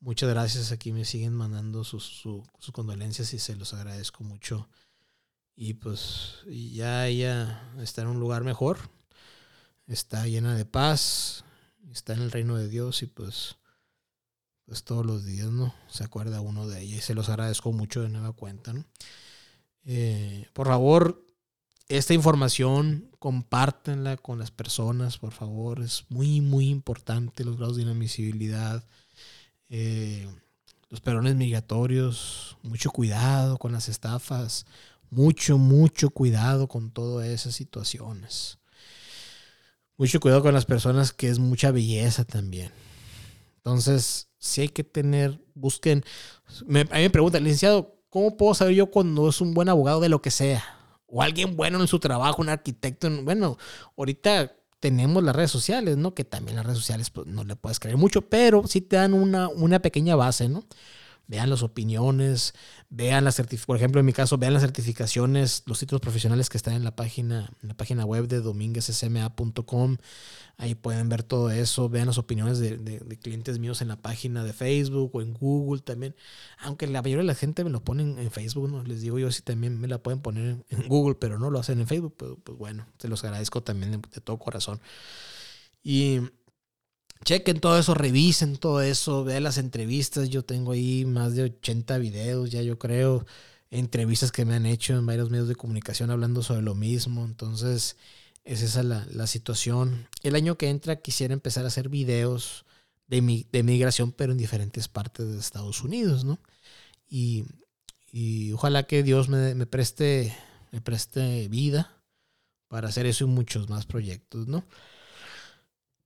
Muchas 0.00 0.28
gracias. 0.30 0.72
Aquí 0.72 0.92
me 0.92 1.04
siguen 1.04 1.34
mandando 1.34 1.84
sus, 1.84 2.04
sus 2.04 2.72
condolencias 2.72 3.32
y 3.34 3.38
se 3.38 3.56
los 3.56 3.74
agradezco 3.74 4.24
mucho. 4.24 4.68
Y 5.56 5.74
pues 5.74 6.44
ya 6.46 7.06
ella 7.06 7.72
está 7.80 8.02
en 8.02 8.08
un 8.08 8.20
lugar 8.20 8.44
mejor. 8.44 8.78
Está 9.86 10.26
llena 10.26 10.56
de 10.56 10.64
paz. 10.64 11.44
Está 11.90 12.14
en 12.14 12.22
el 12.22 12.30
reino 12.30 12.56
de 12.56 12.68
Dios 12.68 13.02
y 13.02 13.06
pues 13.06 13.56
pues 14.64 14.84
todos 14.84 15.04
los 15.04 15.24
días, 15.24 15.48
¿no? 15.48 15.74
Se 15.88 16.04
acuerda 16.04 16.40
uno 16.40 16.66
de 16.66 16.80
ella 16.80 16.96
y 16.96 17.00
se 17.00 17.14
los 17.14 17.28
agradezco 17.28 17.72
mucho 17.72 18.02
de 18.02 18.08
nueva 18.08 18.32
cuenta, 18.32 18.72
¿no? 18.72 18.84
Eh, 19.84 20.48
por 20.54 20.68
favor, 20.68 21.23
esta 21.88 22.14
información 22.14 23.10
compártenla 23.18 24.16
con 24.16 24.38
las 24.38 24.50
personas, 24.50 25.18
por 25.18 25.32
favor. 25.32 25.80
Es 25.80 26.04
muy, 26.08 26.40
muy 26.40 26.68
importante 26.68 27.44
los 27.44 27.56
grados 27.56 27.76
de 27.76 27.82
inadmisibilidad. 27.82 28.84
Eh, 29.68 30.28
los 30.88 31.00
perones 31.00 31.34
migratorios, 31.34 32.56
mucho 32.62 32.90
cuidado 32.90 33.58
con 33.58 33.72
las 33.72 33.88
estafas, 33.88 34.66
mucho, 35.10 35.58
mucho 35.58 36.10
cuidado 36.10 36.68
con 36.68 36.90
todas 36.90 37.28
esas 37.28 37.54
situaciones. 37.54 38.58
Mucho 39.96 40.20
cuidado 40.20 40.42
con 40.42 40.54
las 40.54 40.66
personas 40.66 41.12
que 41.12 41.28
es 41.28 41.38
mucha 41.38 41.70
belleza 41.70 42.24
también. 42.24 42.72
Entonces, 43.56 44.28
si 44.38 44.62
hay 44.62 44.68
que 44.68 44.84
tener, 44.84 45.40
busquen. 45.54 46.04
Me, 46.66 46.80
a 46.80 46.84
mí 46.84 47.02
me 47.02 47.10
preguntan, 47.10 47.44
licenciado, 47.44 47.96
¿cómo 48.10 48.36
puedo 48.36 48.54
saber 48.54 48.74
yo 48.74 48.90
cuando 48.90 49.28
es 49.28 49.40
un 49.40 49.54
buen 49.54 49.68
abogado 49.68 50.00
de 50.00 50.08
lo 50.08 50.20
que 50.20 50.30
sea? 50.30 50.73
O 51.16 51.22
alguien 51.22 51.56
bueno 51.56 51.80
en 51.80 51.86
su 51.86 52.00
trabajo, 52.00 52.42
un 52.42 52.48
arquitecto. 52.48 53.08
Bueno, 53.22 53.56
ahorita 53.96 54.52
tenemos 54.80 55.22
las 55.22 55.36
redes 55.36 55.52
sociales, 55.52 55.96
¿no? 55.96 56.12
Que 56.12 56.24
también 56.24 56.56
las 56.56 56.66
redes 56.66 56.78
sociales 56.80 57.10
pues, 57.10 57.28
no 57.28 57.44
le 57.44 57.54
puedes 57.54 57.78
creer 57.78 57.96
mucho, 57.96 58.28
pero 58.28 58.66
sí 58.66 58.80
te 58.80 58.96
dan 58.96 59.14
una, 59.14 59.48
una 59.48 59.78
pequeña 59.78 60.16
base, 60.16 60.48
¿no? 60.48 60.64
Vean 61.26 61.50
las 61.50 61.62
opiniones, 61.62 62.54
vean 62.90 63.24
las 63.24 63.40
por 63.66 63.76
ejemplo, 63.76 64.00
en 64.00 64.06
mi 64.06 64.12
caso, 64.12 64.38
vean 64.38 64.52
las 64.52 64.62
certificaciones, 64.62 65.62
los 65.66 65.78
títulos 65.78 66.00
profesionales 66.00 66.48
que 66.48 66.56
están 66.56 66.74
en 66.74 66.84
la 66.84 66.94
página, 66.94 67.50
en 67.62 67.68
la 67.68 67.74
página 67.74 68.04
web 68.04 68.28
de 68.28 68.40
dominguezsma.com. 68.40 69.96
Ahí 70.56 70.74
pueden 70.74 71.08
ver 71.08 71.22
todo 71.22 71.50
eso, 71.50 71.88
vean 71.88 72.06
las 72.06 72.18
opiniones 72.18 72.58
de, 72.58 72.78
clientes 73.22 73.58
míos 73.58 73.82
en 73.82 73.88
la 73.88 73.96
página 73.96 74.44
de 74.44 74.52
Facebook 74.52 75.10
o 75.14 75.22
en 75.22 75.34
Google 75.34 75.80
también. 75.82 76.14
Aunque 76.58 76.86
la 76.86 77.02
mayoría 77.02 77.22
de 77.22 77.26
la 77.26 77.34
gente 77.34 77.64
me 77.64 77.70
lo 77.70 77.82
ponen 77.82 78.18
en 78.18 78.30
Facebook. 78.30 78.86
Les 78.86 79.00
digo 79.00 79.18
yo 79.18 79.30
si 79.32 79.42
también 79.42 79.80
me 79.80 79.88
la 79.88 79.98
pueden 79.98 80.20
poner 80.20 80.64
en 80.68 80.88
Google, 80.88 81.16
pero 81.16 81.38
no 81.38 81.50
lo 81.50 81.58
hacen 81.58 81.80
en 81.80 81.86
Facebook. 81.86 82.14
Pues, 82.16 82.32
pues 82.44 82.56
bueno, 82.58 82.86
se 82.98 83.08
los 83.08 83.24
agradezco 83.24 83.62
también 83.62 83.92
de, 83.92 83.98
de 83.98 84.20
todo 84.20 84.38
corazón. 84.38 84.80
Y 85.82 86.20
chequen 87.24 87.60
todo 87.60 87.78
eso, 87.78 87.94
revisen 87.94 88.56
todo 88.56 88.82
eso, 88.82 89.24
vean 89.24 89.42
las 89.42 89.58
entrevistas. 89.58 90.28
Yo 90.30 90.44
tengo 90.44 90.72
ahí 90.72 91.04
más 91.04 91.34
de 91.34 91.44
80 91.44 91.98
videos, 91.98 92.50
ya 92.50 92.62
yo 92.62 92.78
creo, 92.78 93.26
entrevistas 93.70 94.32
que 94.32 94.44
me 94.44 94.54
han 94.54 94.66
hecho 94.66 94.94
en 94.94 95.06
varios 95.06 95.30
medios 95.30 95.48
de 95.48 95.56
comunicación 95.56 96.10
hablando 96.10 96.42
sobre 96.42 96.62
lo 96.62 96.74
mismo. 96.74 97.24
Entonces, 97.24 97.96
es 98.44 98.62
esa 98.62 98.82
la, 98.82 99.06
la 99.10 99.26
situación. 99.26 100.08
El 100.22 100.36
año 100.36 100.56
que 100.56 100.68
entra 100.68 100.96
quisiera 100.96 101.34
empezar 101.34 101.64
a 101.64 101.68
hacer 101.68 101.88
videos 101.88 102.64
de, 103.08 103.22
mi, 103.22 103.46
de 103.52 103.62
migración, 103.62 104.12
pero 104.12 104.32
en 104.32 104.38
diferentes 104.38 104.88
partes 104.88 105.26
de 105.26 105.38
Estados 105.38 105.82
Unidos, 105.82 106.24
¿no? 106.24 106.38
Y, 107.08 107.44
y 108.12 108.52
ojalá 108.52 108.84
que 108.84 109.02
Dios 109.02 109.28
me, 109.28 109.54
me, 109.54 109.66
preste, 109.66 110.36
me 110.72 110.80
preste 110.80 111.48
vida 111.48 112.02
para 112.68 112.88
hacer 112.88 113.06
eso 113.06 113.24
y 113.24 113.28
muchos 113.28 113.68
más 113.68 113.86
proyectos, 113.86 114.46
¿no? 114.48 114.64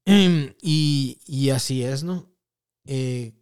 Em, 0.09 0.55
y, 0.63 1.51
así 1.51 1.83
es, 1.83 2.03
¿no? 2.03 2.33
Eh, 2.87 3.35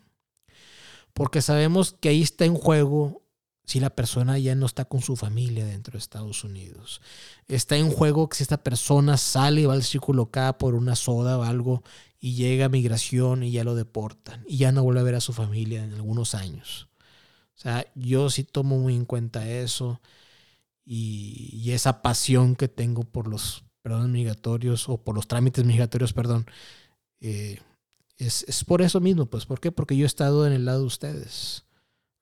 Porque 1.12 1.42
sabemos 1.42 1.96
que 2.00 2.08
ahí 2.08 2.22
está 2.22 2.44
en 2.44 2.54
juego 2.54 3.22
si 3.64 3.78
la 3.78 3.90
persona 3.90 4.36
ya 4.36 4.56
no 4.56 4.66
está 4.66 4.84
con 4.84 5.00
su 5.00 5.14
familia 5.14 5.64
dentro 5.64 5.92
de 5.92 5.98
Estados 5.98 6.42
Unidos. 6.42 7.00
Está 7.46 7.76
en 7.76 7.90
juego 7.90 8.28
que 8.28 8.36
si 8.36 8.42
esta 8.42 8.64
persona 8.64 9.16
sale 9.16 9.60
y 9.60 9.66
va 9.66 9.74
al 9.74 9.84
círculo 9.84 10.30
K 10.30 10.58
por 10.58 10.74
una 10.74 10.96
soda 10.96 11.38
o 11.38 11.44
algo 11.44 11.84
y 12.18 12.34
llega 12.34 12.66
a 12.66 12.68
migración 12.68 13.44
y 13.44 13.52
ya 13.52 13.62
lo 13.62 13.76
deportan 13.76 14.44
y 14.48 14.56
ya 14.56 14.72
no 14.72 14.82
vuelve 14.82 15.00
a 15.00 15.04
ver 15.04 15.14
a 15.14 15.20
su 15.20 15.32
familia 15.32 15.84
en 15.84 15.94
algunos 15.94 16.34
años. 16.34 16.88
O 17.56 17.60
sea, 17.60 17.86
yo 17.94 18.28
sí 18.28 18.42
tomo 18.42 18.78
muy 18.78 18.96
en 18.96 19.04
cuenta 19.04 19.48
eso 19.48 20.00
y, 20.84 21.70
esa 21.70 22.02
pasión 22.02 22.56
que 22.56 22.66
tengo 22.66 23.04
por 23.04 23.28
los 23.28 23.62
perdón, 23.82 24.10
migratorios 24.10 24.88
o 24.88 24.98
por 24.98 25.14
los 25.14 25.28
trámites 25.28 25.64
migratorios, 25.64 26.12
perdón. 26.12 26.46
Eh, 27.20 27.60
es, 28.26 28.44
es 28.48 28.64
por 28.64 28.82
eso 28.82 29.00
mismo, 29.00 29.26
pues, 29.26 29.46
¿por 29.46 29.60
qué? 29.60 29.72
Porque 29.72 29.96
yo 29.96 30.04
he 30.04 30.06
estado 30.06 30.46
en 30.46 30.52
el 30.52 30.64
lado 30.64 30.80
de 30.80 30.86
ustedes 30.86 31.64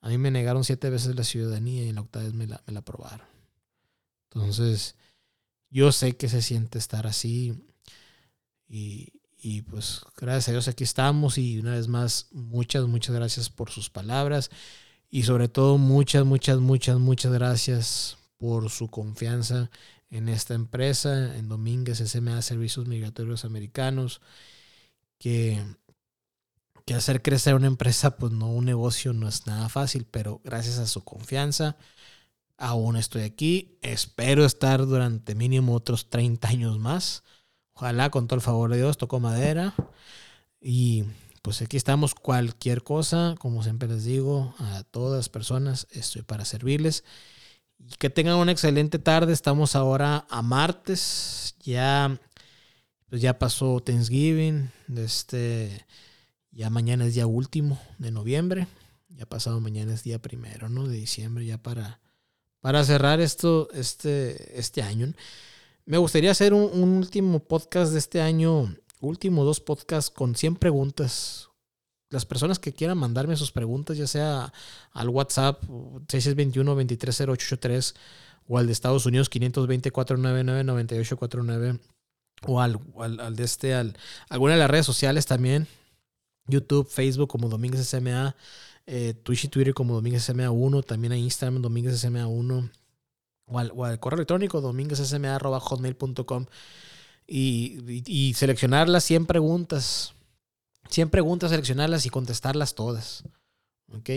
a 0.01 0.09
mí 0.09 0.19
me 0.19 0.31
negaron 0.31 0.65
siete 0.65 0.91
veces 0.91 1.17
la 1.17 1.25
ciudadanía 1.25 1.85
y 1.85 1.89
en 1.89 1.97
la 1.97 2.03
octava 2.03 2.25
vez 2.25 2.35
me 2.35 2.47
la, 2.47 2.63
me 2.67 2.73
la 2.73 2.81
aprobaron. 2.81 3.27
Entonces, 4.31 4.95
yo 5.71 5.93
sé 5.93 6.17
que 6.17 6.29
se 6.29 6.43
siente 6.43 6.79
estar 6.79 7.07
así. 7.07 7.55
Y, 8.69 9.13
y, 9.39 9.63
pues 9.63 10.03
gracias 10.17 10.49
a 10.49 10.53
Dios 10.53 10.69
aquí 10.69 10.85
estamos. 10.85 11.39
Y 11.39 11.59
una 11.59 11.73
vez 11.73 11.89
más, 11.89 12.29
muchas, 12.33 12.87
muchas 12.87 13.15
gracias 13.15 13.51
por 13.51 13.71
sus 13.71 13.91
palabras. 13.91 14.51
Y 15.11 15.25
sobre 15.25 15.49
todo, 15.49 15.79
muchas, 15.79 16.25
muchas, 16.25 16.59
muchas, 16.59 16.99
muchas 16.99 17.33
gracias 17.33 18.19
por 18.37 18.71
su 18.71 18.89
confianza 18.89 19.71
en 20.11 20.29
esta 20.29 20.55
empresa, 20.55 21.37
en 21.37 21.49
Domínguez 21.49 21.99
SMA 21.99 22.41
Servicios 22.43 22.87
Migratorios 22.87 23.45
Americanos, 23.45 24.21
que 25.19 25.63
que 26.89 26.95
hacer 26.95 27.21
crecer 27.21 27.55
una 27.55 27.67
empresa, 27.67 28.17
pues 28.17 28.33
no, 28.33 28.49
un 28.49 28.65
negocio 28.65 29.13
no 29.13 29.29
es 29.29 29.47
nada 29.47 29.69
fácil, 29.69 30.07
pero 30.11 30.41
gracias 30.43 30.79
a 30.79 30.87
su 30.87 31.05
confianza, 31.05 31.77
aún 32.57 32.97
estoy 32.97 33.25
aquí. 33.25 33.77
Espero 33.83 34.47
estar 34.47 34.87
durante 34.87 35.35
mínimo 35.35 35.75
otros 35.75 36.09
30 36.09 36.49
años 36.49 36.79
más. 36.79 37.25
Ojalá, 37.75 38.09
con 38.09 38.27
todo 38.27 38.37
el 38.37 38.41
favor 38.41 38.71
de 38.71 38.79
Dios, 38.79 38.97
toco 38.97 39.21
madera. 39.21 39.75
Y 40.63 41.05
pues 41.43 41.61
aquí 41.61 41.77
estamos, 41.77 42.15
cualquier 42.15 42.83
cosa, 42.83 43.35
como 43.39 43.63
siempre 43.63 43.87
les 43.87 44.05
digo, 44.05 44.55
a 44.59 44.83
todas 44.85 45.19
las 45.19 45.29
personas, 45.29 45.89
estoy 45.91 46.23
para 46.23 46.47
servirles. 46.47 47.05
Y 47.79 47.97
que 47.97 48.09
tengan 48.09 48.37
una 48.37 48.53
excelente 48.53 48.99
tarde. 48.99 49.35
Estamos 49.35 49.77
ahora 49.77 50.27
a 50.31 50.41
martes. 50.41 51.55
Ya, 51.61 52.19
pues 53.11 53.21
ya 53.21 53.39
pasó 53.39 53.79
Thanksgiving. 53.81 54.71
Este 54.97 55.85
ya 56.59 56.69
mañana 56.71 57.07
es 57.07 57.15
día 57.15 57.29
último 57.29 57.79
de 57.99 58.11
noviembre. 58.11 58.67
Ya 59.11 59.27
pasado 59.27 59.61
mañana 59.61 59.95
es 59.95 60.03
día 60.03 60.21
primero, 60.21 60.69
¿no? 60.69 60.89
De 60.89 60.97
diciembre, 60.97 61.47
ya 61.47 61.59
para, 61.59 62.01
para 62.61 62.83
cerrar 62.83 63.21
esto, 63.21 63.69
este, 63.73 64.59
este 64.59 64.83
año. 64.83 65.15
Me 65.87 65.99
gustaría 65.99 66.33
hacer 66.33 66.55
un, 66.55 66.97
último 66.97 67.39
podcast 67.39 67.93
de 67.93 68.01
este 68.01 68.21
año, 68.21 68.75
último 69.01 69.45
dos 69.45 69.61
podcasts 69.61 70.11
con 70.11 70.35
100 70.35 70.57
preguntas. 70.57 71.51
Las 72.11 72.27
personas 72.27 72.59
que 72.59 72.73
quieran 72.73 72.99
mandarme 72.99 73.37
sus 73.37 73.53
preguntas, 73.53 73.97
ya 73.97 74.09
sea 74.09 74.53
al 74.91 75.11
WhatsApp 75.11 75.63
6621-230883 75.63 77.95
o 78.49 78.59
al 78.59 78.67
de 78.67 78.73
Estados 78.73 79.07
Unidos 79.07 79.31
520-499-9849 79.31 81.79
o 82.49 82.61
al, 82.61 82.81
al, 82.99 83.21
al, 83.21 83.37
de 83.37 83.45
este, 83.45 83.75
al, 83.75 83.97
alguna 84.29 84.55
de 84.55 84.59
las 84.59 84.71
redes 84.71 84.87
sociales 84.87 85.27
también. 85.27 85.69
YouTube, 86.49 86.89
Facebook 86.89 87.29
como 87.29 87.49
Domínguez 87.49 87.87
SMA, 87.87 88.35
eh, 88.87 89.15
Twitch 89.23 89.45
y 89.45 89.49
Twitter 89.49 89.75
como 89.75 89.95
Domínguez 89.95 90.29
SMA1, 90.29 90.85
también 90.85 91.13
a 91.13 91.17
Instagram 91.17 91.63
Domínguez 91.63 92.05
SMA1 92.05 92.71
o 93.47 93.59
al, 93.59 93.73
o 93.75 93.85
al 93.85 94.01
correo 94.01 94.17
electrónico 94.17 94.61
domínguezsma.hotmail.com 94.61 96.47
y, 97.27 97.79
y, 97.87 98.03
y 98.07 98.35
seleccionar 98.35 98.89
las 98.89 99.05
100 99.05 99.27
preguntas. 99.27 100.15
100 100.89 101.11
preguntas, 101.11 101.51
seleccionarlas 101.51 102.07
y 102.07 102.11
contestarlas 102.11 102.75
todas. 102.75 103.25
¿Ok? 103.93 104.11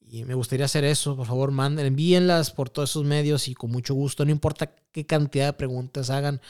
Y 0.00 0.24
me 0.24 0.34
gustaría 0.34 0.66
hacer 0.66 0.84
eso. 0.84 1.16
Por 1.16 1.26
favor, 1.26 1.50
manden, 1.52 1.86
envíenlas 1.86 2.50
por 2.50 2.70
todos 2.70 2.90
esos 2.90 3.04
medios 3.04 3.48
y 3.48 3.54
con 3.54 3.70
mucho 3.70 3.94
gusto. 3.94 4.24
No 4.24 4.30
importa 4.30 4.74
qué 4.92 5.06
cantidad 5.06 5.46
de 5.46 5.52
preguntas 5.54 6.10
hagan, 6.10 6.40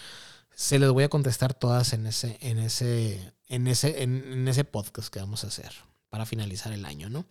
se 0.55 0.79
les 0.79 0.91
voy 0.91 1.05
a 1.05 1.09
contestar 1.09 1.55
todas 1.55 1.93
en 1.93 2.07
ese, 2.07 2.39
en 2.41 2.59
ese, 2.59 3.33
en 3.53 3.67
ese, 3.67 4.03
en, 4.03 4.49
ese 4.49 4.65
podcast 4.65 5.13
que 5.13 5.21
vamos 5.21 5.45
a 5.45 5.49
hacer 5.49 5.73
para 6.09 6.25
finalizar 6.25 6.73
el 6.73 6.87
año, 6.87 7.11
¿no? 7.11 7.27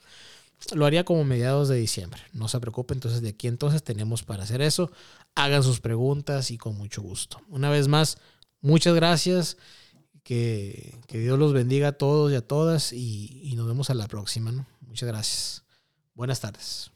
Lo 0.76 0.86
haría 0.86 1.03
como 1.03 1.24
mediados 1.24 1.67
de 1.67 1.78
diciembre. 1.78 2.22
No 2.32 2.47
se 2.47 2.59
preocupen, 2.59 2.97
entonces 2.97 3.24
de 3.24 3.30
aquí 3.30 3.47
entonces 3.47 3.84
tenemos 3.84 4.22
para 4.22 4.43
hacer 4.43 4.61
eso. 4.61 4.91
Hagan 5.34 5.63
sus 5.63 5.80
preguntas 5.80 6.51
y 6.51 6.59
con 6.59 6.78
mucho 6.78 7.01
gusto. 7.01 7.41
Una 7.49 7.72
vez 7.72 7.88
más, 7.88 8.19
muchas 8.61 8.93
gracias. 8.93 9.57
Que, 10.24 10.99
Dios 11.09 11.39
los 11.39 11.53
bendiga 11.53 11.88
a 11.88 11.93
todos 11.93 12.32
y 12.32 12.36
a 12.36 12.47
todas 12.47 12.93
y, 12.93 13.41
y 13.43 13.55
nos 13.55 13.65
vemos 13.65 13.89
a 13.89 13.95
la 13.95 14.07
próxima. 14.07 14.51
¿no? 14.51 14.67
Muchas 14.82 15.07
gracias. 15.07 15.63
Buenas 16.13 16.39
tardes. 16.39 16.91